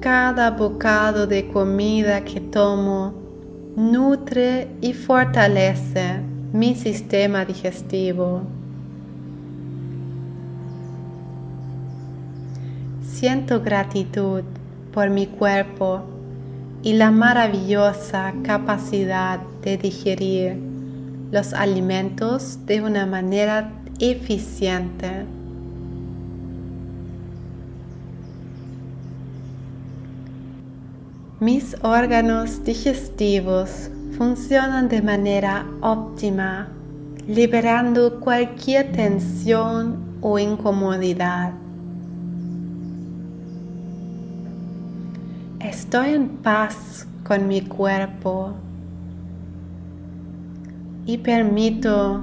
cada 0.00 0.50
bocado 0.52 1.26
de 1.26 1.46
comida 1.48 2.24
que 2.24 2.40
tomo 2.40 3.12
nutre 3.76 4.68
y 4.80 4.94
fortalece 4.94 6.20
mi 6.52 6.74
sistema 6.74 7.44
digestivo. 7.44 8.42
Siento 13.02 13.60
gratitud 13.60 14.44
por 14.92 15.10
mi 15.10 15.26
cuerpo 15.26 16.02
y 16.82 16.94
la 16.94 17.10
maravillosa 17.10 18.32
capacidad 18.42 19.40
de 19.62 19.76
digerir 19.76 20.73
los 21.34 21.52
alimentos 21.52 22.64
de 22.64 22.80
una 22.80 23.06
manera 23.06 23.72
eficiente. 23.98 25.26
Mis 31.40 31.76
órganos 31.82 32.62
digestivos 32.62 33.90
funcionan 34.16 34.88
de 34.88 35.02
manera 35.02 35.66
óptima, 35.80 36.68
liberando 37.26 38.20
cualquier 38.20 38.92
tensión 38.92 39.96
o 40.20 40.38
incomodidad. 40.38 41.52
Estoy 45.58 46.10
en 46.10 46.28
paz 46.28 47.08
con 47.24 47.48
mi 47.48 47.60
cuerpo 47.60 48.54
y 51.06 51.18
permito 51.18 52.22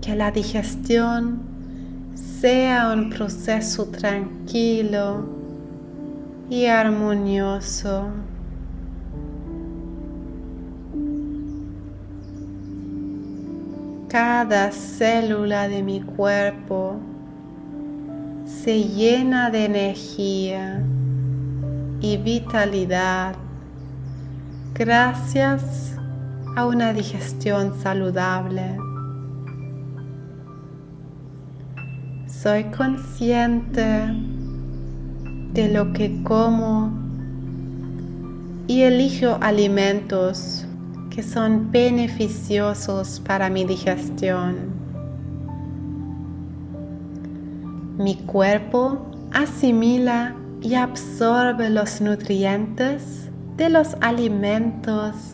que 0.00 0.14
la 0.14 0.30
digestión 0.30 1.40
sea 2.14 2.92
un 2.92 3.10
proceso 3.10 3.86
tranquilo 3.86 5.26
y 6.50 6.66
armonioso. 6.66 8.08
Cada 14.08 14.70
célula 14.70 15.66
de 15.68 15.82
mi 15.82 16.00
cuerpo 16.00 16.96
se 18.44 18.84
llena 18.84 19.50
de 19.50 19.64
energía 19.64 20.84
y 22.00 22.16
vitalidad 22.18 23.34
gracias 24.74 25.93
a 26.56 26.66
una 26.66 26.92
digestión 26.92 27.74
saludable. 27.80 28.76
Soy 32.26 32.64
consciente 32.64 34.14
de 35.52 35.68
lo 35.72 35.92
que 35.92 36.22
como 36.22 36.92
y 38.66 38.82
elijo 38.82 39.38
alimentos 39.40 40.66
que 41.10 41.22
son 41.22 41.70
beneficiosos 41.70 43.20
para 43.20 43.48
mi 43.48 43.64
digestión. 43.64 44.74
Mi 47.98 48.16
cuerpo 48.16 49.06
asimila 49.32 50.34
y 50.60 50.74
absorbe 50.74 51.70
los 51.70 52.00
nutrientes 52.00 53.30
de 53.56 53.70
los 53.70 53.96
alimentos 54.00 55.33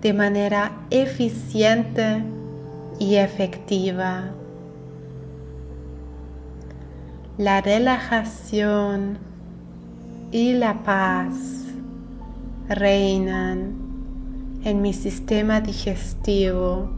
de 0.00 0.14
manera 0.14 0.72
eficiente 0.90 2.22
y 2.98 3.16
efectiva. 3.16 4.30
La 7.36 7.60
relajación 7.60 9.18
y 10.32 10.54
la 10.54 10.82
paz 10.82 11.66
reinan 12.68 13.74
en 14.64 14.82
mi 14.82 14.92
sistema 14.92 15.60
digestivo 15.60 16.90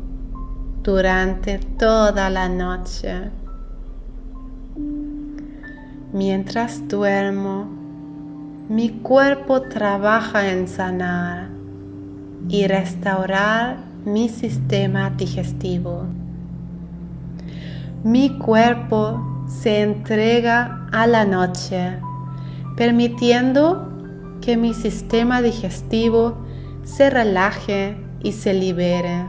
durante 0.83 1.59
toda 1.59 2.31
la 2.31 2.49
noche. 2.49 3.31
Mientras 6.13 6.87
duermo, 6.89 7.67
mi 8.69 8.91
cuerpo 8.91 9.63
trabaja 9.63 10.51
en 10.51 10.69
sanar 10.69 11.62
y 12.49 12.67
restaurar 12.67 13.79
mi 14.05 14.29
sistema 14.29 15.11
digestivo. 15.11 16.07
Mi 18.05 18.37
cuerpo 18.39 19.45
se 19.47 19.83
entrega 19.83 20.89
a 20.93 21.07
la 21.07 21.25
noche, 21.25 21.99
permitiendo 22.77 23.89
que 24.41 24.57
mi 24.57 24.75
sistema 24.75 25.41
digestivo 25.41 26.37
se 26.83 27.11
relaje 27.11 27.97
y 28.23 28.33
se 28.33 28.55
libere. 28.55 29.25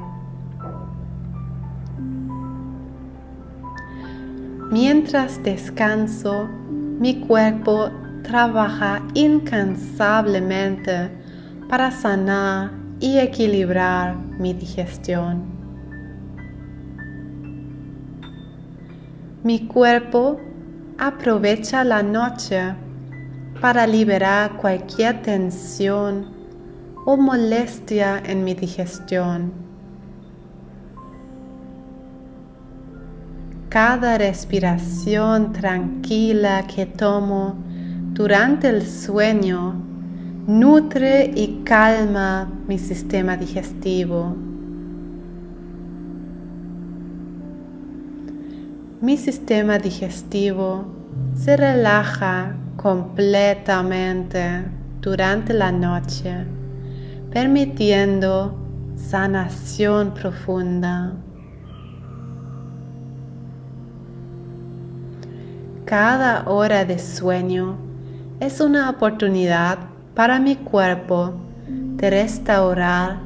Mientras 4.72 5.44
descanso, 5.44 6.50
mi 7.00 7.20
cuerpo 7.20 7.92
trabaja 8.24 9.04
incansablemente 9.14 11.12
para 11.70 11.92
sanar 11.92 12.83
y 13.04 13.20
equilibrar 13.20 14.16
mi 14.16 14.54
digestión. 14.54 15.44
Mi 19.44 19.68
cuerpo 19.68 20.40
aprovecha 20.98 21.84
la 21.84 22.02
noche 22.02 22.74
para 23.60 23.86
liberar 23.86 24.56
cualquier 24.56 25.22
tensión 25.22 26.32
o 27.06 27.18
molestia 27.18 28.24
en 28.26 28.46
mi 28.46 28.54
digestión. 28.54 29.52
Cada 33.68 34.18
respiración 34.18 35.52
tranquila 35.52 36.66
que 36.74 36.86
tomo 36.86 37.58
durante 38.14 38.70
el 38.70 38.88
sueño 38.88 39.93
nutre 40.48 41.32
y 41.36 41.64
calma 41.64 42.52
mi 42.68 42.78
sistema 42.78 43.38
digestivo. 43.38 44.36
Mi 49.02 49.18
sistema 49.18 49.78
digestivo 49.78 50.86
se 51.36 51.58
relaja 51.58 52.56
completamente 52.78 54.66
durante 55.02 55.54
la 55.54 55.72
noche 55.72 56.46
permitiendo 57.34 58.56
sanación 58.96 60.14
profunda. 60.14 61.14
Cada 65.86 66.48
hora 66.48 66.86
de 66.86 67.00
sueño 67.00 67.76
es 68.40 68.62
una 68.62 68.92
oportunidad 68.92 69.93
para 70.16 70.40
mi 70.40 70.56
cuerpo 70.56 71.34
de 71.68 72.10
restaurar 72.10 73.18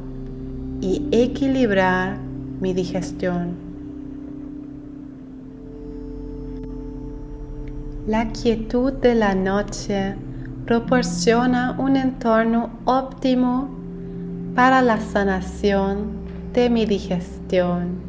y 0.81 1.07
equilibrar 1.11 2.17
mi 2.61 2.73
digestión. 2.73 3.67
La 8.07 8.31
quietud 8.31 8.93
de 8.93 9.15
la 9.15 9.35
noche 9.35 10.15
proporciona 10.65 11.75
un 11.77 11.97
entorno 11.97 12.69
óptimo 12.85 13.69
para 14.55 14.81
la 14.81 14.99
sanación 15.01 16.07
de 16.53 16.69
mi 16.69 16.85
digestión. 16.85 18.07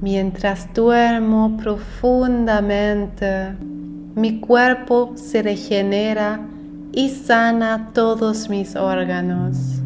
Mientras 0.00 0.72
duermo 0.74 1.56
profundamente, 1.56 3.54
mi 4.14 4.38
cuerpo 4.38 5.12
se 5.16 5.42
regenera 5.42 6.40
y 6.92 7.08
sana 7.08 7.90
todos 7.92 8.48
mis 8.48 8.76
órganos. 8.76 9.80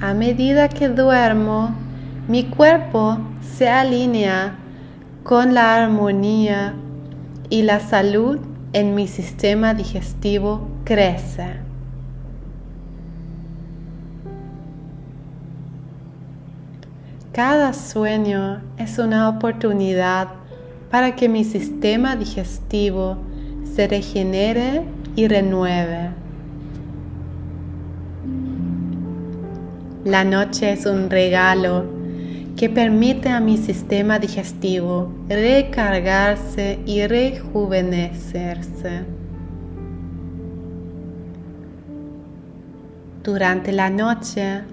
A 0.00 0.14
medida 0.14 0.68
que 0.68 0.88
duermo, 0.88 1.70
mi 2.26 2.44
cuerpo 2.44 3.18
se 3.40 3.68
alinea 3.68 4.56
con 5.22 5.54
la 5.54 5.76
armonía 5.76 6.74
y 7.48 7.62
la 7.62 7.78
salud 7.78 8.40
en 8.72 8.96
mi 8.96 9.06
sistema 9.06 9.74
digestivo 9.74 10.66
crece. 10.84 11.61
Cada 17.32 17.72
sueño 17.72 18.60
es 18.76 18.98
una 18.98 19.30
oportunidad 19.30 20.28
para 20.90 21.16
que 21.16 21.30
mi 21.30 21.44
sistema 21.44 22.14
digestivo 22.14 23.16
se 23.74 23.88
regenere 23.88 24.82
y 25.16 25.28
renueve. 25.28 26.10
La 30.04 30.24
noche 30.24 30.72
es 30.72 30.84
un 30.84 31.08
regalo 31.08 31.86
que 32.54 32.68
permite 32.68 33.30
a 33.30 33.40
mi 33.40 33.56
sistema 33.56 34.18
digestivo 34.18 35.10
recargarse 35.26 36.80
y 36.84 37.06
rejuvenecerse. 37.06 39.06
Durante 43.22 43.72
la 43.72 43.88
noche, 43.88 44.64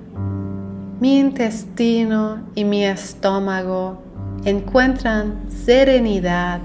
mi 1.00 1.18
intestino 1.18 2.42
y 2.56 2.66
mi 2.66 2.84
estómago 2.84 4.02
encuentran 4.44 5.50
serenidad 5.50 6.60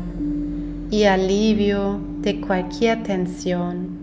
y 0.91 1.05
alivio 1.05 2.01
de 2.21 2.41
cualquier 2.41 3.05
tensión. 3.05 3.95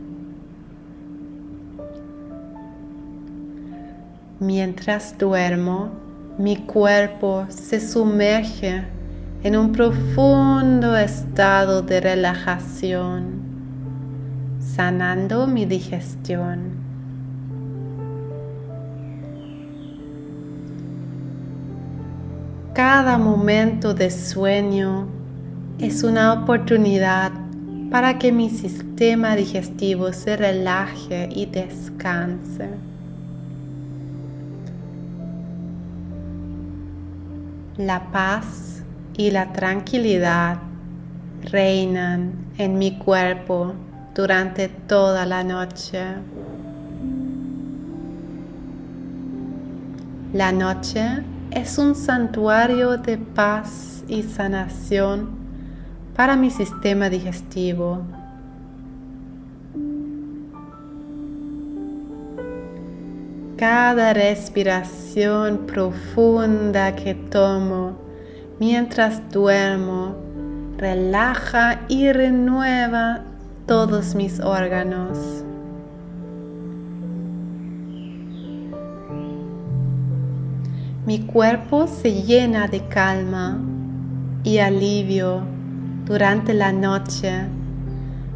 Mientras 4.40 5.18
duermo, 5.18 5.90
mi 6.38 6.56
cuerpo 6.56 7.46
se 7.50 7.82
sumerge 7.82 8.86
en 9.44 9.58
un 9.58 9.74
profundo 9.74 10.96
estado 10.96 11.82
de 11.82 12.00
relajación, 12.00 13.42
sanando 14.60 15.46
mi 15.46 15.66
digestión. 15.66 16.81
Cada 22.74 23.18
momento 23.18 23.94
de 23.94 24.10
sueño 24.10 25.06
es 25.78 26.04
una 26.04 26.32
oportunidad 26.32 27.34
para 27.92 28.18
que 28.18 28.32
mi 28.32 28.50
sistema 28.50 29.36
digestivo 29.36 30.14
se 30.14 30.38
relaje 30.38 31.28
y 31.36 31.48
descanse. 31.48 32.70
La 37.76 38.10
paz 38.14 38.84
y 39.18 39.32
la 39.32 39.52
tranquilidad 39.52 40.60
reinan 41.52 42.32
en 42.58 42.78
mi 42.78 42.98
cuerpo 42.98 43.74
durante 44.16 44.70
toda 44.70 45.26
la 45.26 45.44
noche. 45.44 46.06
La 50.32 50.54
noche 50.54 51.22
es 51.52 51.78
un 51.78 51.96
santuario 51.96 52.98
de 52.98 53.18
paz 53.18 54.04
y 54.08 54.24
sanación 54.24 55.30
para 56.16 56.36
mi 56.36 56.50
sistema 56.50 57.10
digestivo. 57.10 58.02
cada 63.62 64.12
respiración 64.16 65.68
profunda 65.68 66.96
que 66.96 67.14
tomo 67.14 67.96
mientras 68.60 69.30
duermo 69.30 70.16
relaja 70.78 71.82
y 71.88 72.12
renueva 72.12 73.22
todos 73.68 74.16
mis 74.16 74.40
órganos. 74.40 75.46
Mi 81.04 81.26
cuerpo 81.26 81.88
se 81.88 82.22
llena 82.22 82.68
de 82.68 82.88
calma 82.88 83.60
y 84.44 84.60
alivio 84.60 85.42
durante 86.06 86.54
la 86.54 86.72
noche, 86.72 87.48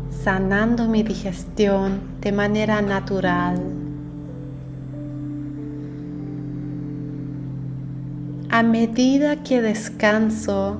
sanando 0.09 0.87
mi 0.87 1.03
digestión 1.03 2.01
de 2.21 2.31
manera 2.31 2.81
natural. 2.81 3.61
A 8.49 8.63
medida 8.63 9.43
que 9.43 9.61
descanso, 9.61 10.79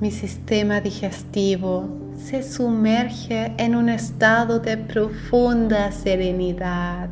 mi 0.00 0.12
sistema 0.12 0.80
digestivo 0.80 1.88
se 2.16 2.44
sumerge 2.44 3.54
en 3.56 3.74
un 3.74 3.88
estado 3.88 4.60
de 4.60 4.76
profunda 4.76 5.90
serenidad. 5.90 7.08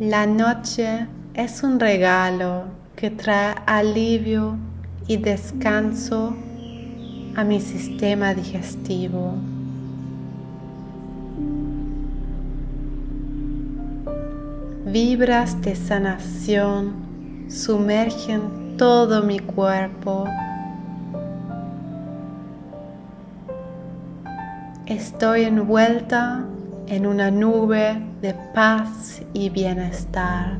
La 0.00 0.26
noche 0.26 1.06
es 1.32 1.62
un 1.62 1.80
regalo 1.80 2.64
que 2.96 3.08
trae 3.08 3.54
alivio 3.64 4.58
y 5.06 5.16
descanso 5.16 6.36
a 7.34 7.44
mi 7.44 7.62
sistema 7.62 8.34
digestivo. 8.34 9.32
Vibras 14.84 15.62
de 15.62 15.74
sanación 15.74 17.46
sumergen 17.48 18.76
todo 18.76 19.22
mi 19.22 19.38
cuerpo. 19.38 20.26
Estoy 24.84 25.44
envuelta 25.44 26.44
en 26.88 27.06
una 27.06 27.30
nube 27.30 28.00
de 28.20 28.34
paz 28.54 29.22
y 29.32 29.50
bienestar. 29.50 30.58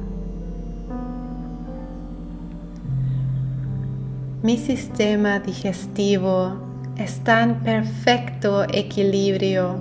Mi 4.42 4.56
sistema 4.56 5.40
digestivo 5.40 6.54
está 6.96 7.42
en 7.42 7.56
perfecto 7.56 8.64
equilibrio 8.64 9.76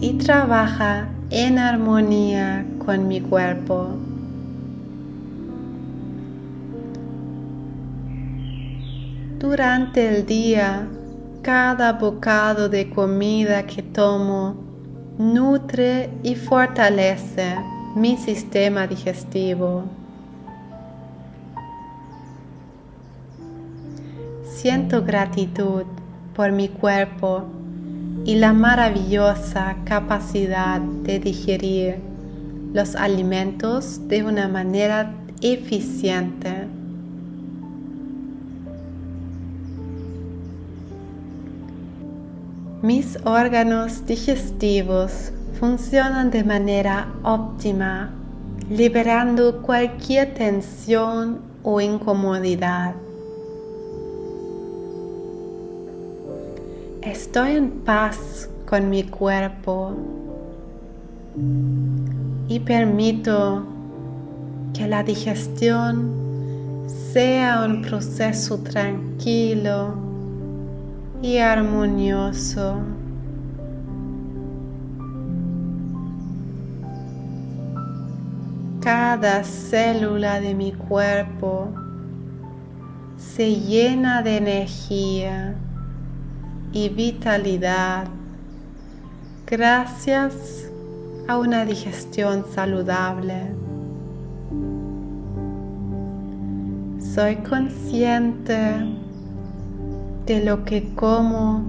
y 0.00 0.14
trabaja 0.14 1.08
en 1.30 1.58
armonía 1.58 2.66
con 2.84 3.08
mi 3.08 3.20
cuerpo. 3.20 3.88
Durante 9.38 10.08
el 10.08 10.26
día, 10.26 10.86
cada 11.42 11.92
bocado 11.92 12.68
de 12.68 12.88
comida 12.88 13.66
que 13.66 13.82
tomo 13.82 14.63
nutre 15.18 16.10
y 16.22 16.34
fortalece 16.34 17.56
mi 17.94 18.16
sistema 18.16 18.86
digestivo. 18.86 19.84
Siento 24.44 25.04
gratitud 25.04 25.84
por 26.34 26.50
mi 26.50 26.68
cuerpo 26.68 27.44
y 28.24 28.36
la 28.36 28.52
maravillosa 28.52 29.76
capacidad 29.84 30.80
de 30.80 31.20
digerir 31.20 31.98
los 32.72 32.96
alimentos 32.96 34.08
de 34.08 34.24
una 34.24 34.48
manera 34.48 35.14
eficiente. 35.42 36.66
Mis 42.84 43.18
órganos 43.24 44.04
digestivos 44.04 45.32
funcionan 45.58 46.30
de 46.30 46.44
manera 46.44 47.08
óptima, 47.22 48.10
liberando 48.68 49.62
cualquier 49.62 50.34
tensión 50.34 51.40
o 51.62 51.80
incomodidad. 51.80 52.94
Estoy 57.00 57.52
en 57.52 57.70
paz 57.70 58.50
con 58.66 58.90
mi 58.90 59.04
cuerpo 59.04 59.94
y 62.48 62.60
permito 62.60 63.64
que 64.74 64.86
la 64.86 65.02
digestión 65.02 66.12
sea 66.86 67.64
un 67.64 67.80
proceso 67.80 68.58
tranquilo 68.58 70.03
y 71.24 71.38
armonioso. 71.38 72.82
Cada 78.82 79.42
célula 79.42 80.38
de 80.42 80.54
mi 80.54 80.72
cuerpo 80.72 81.70
se 83.16 83.58
llena 83.58 84.20
de 84.20 84.36
energía 84.36 85.54
y 86.74 86.90
vitalidad 86.90 88.06
gracias 89.46 90.70
a 91.26 91.38
una 91.38 91.64
digestión 91.64 92.44
saludable. 92.52 93.46
Soy 96.98 97.36
consciente 97.36 99.03
de 100.26 100.44
lo 100.44 100.64
que 100.64 100.94
como 100.94 101.62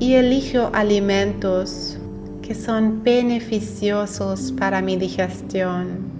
y 0.00 0.14
elijo 0.14 0.70
alimentos 0.72 1.98
que 2.42 2.54
son 2.54 3.02
beneficiosos 3.02 4.52
para 4.52 4.82
mi 4.82 4.96
digestión. 4.96 6.12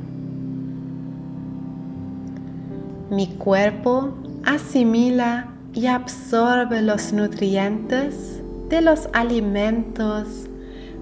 Mi 3.11 3.27
cuerpo 3.27 4.15
asimila 4.45 5.49
y 5.75 5.87
absorbe 5.87 6.81
los 6.81 7.13
nutrientes 7.13 8.41
de 8.71 8.81
los 8.81 9.09
alimentos 9.13 10.47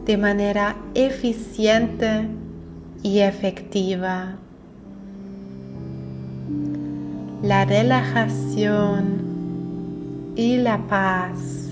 de 0.04 0.16
manera 0.16 0.76
eficiente 0.94 2.26
y 3.02 3.20
efectiva. 3.20 4.36
La 7.42 7.64
relajación 7.64 9.21
y 10.34 10.56
la 10.56 10.78
paz 10.86 11.68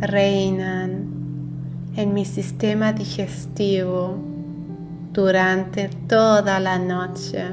reinan 0.00 1.08
en 1.94 2.14
mi 2.14 2.24
sistema 2.24 2.92
digestivo 2.92 4.16
durante 5.12 5.90
toda 6.08 6.58
la 6.58 6.78
noche. 6.78 7.44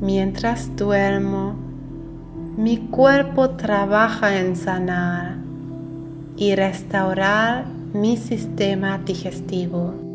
Mientras 0.00 0.76
duermo, 0.76 1.56
mi 2.56 2.76
cuerpo 2.76 3.50
trabaja 3.50 4.38
en 4.38 4.54
sanar 4.54 5.38
y 6.36 6.54
restaurar 6.54 7.66
mi 7.92 8.16
sistema 8.16 8.98
digestivo. 8.98 10.07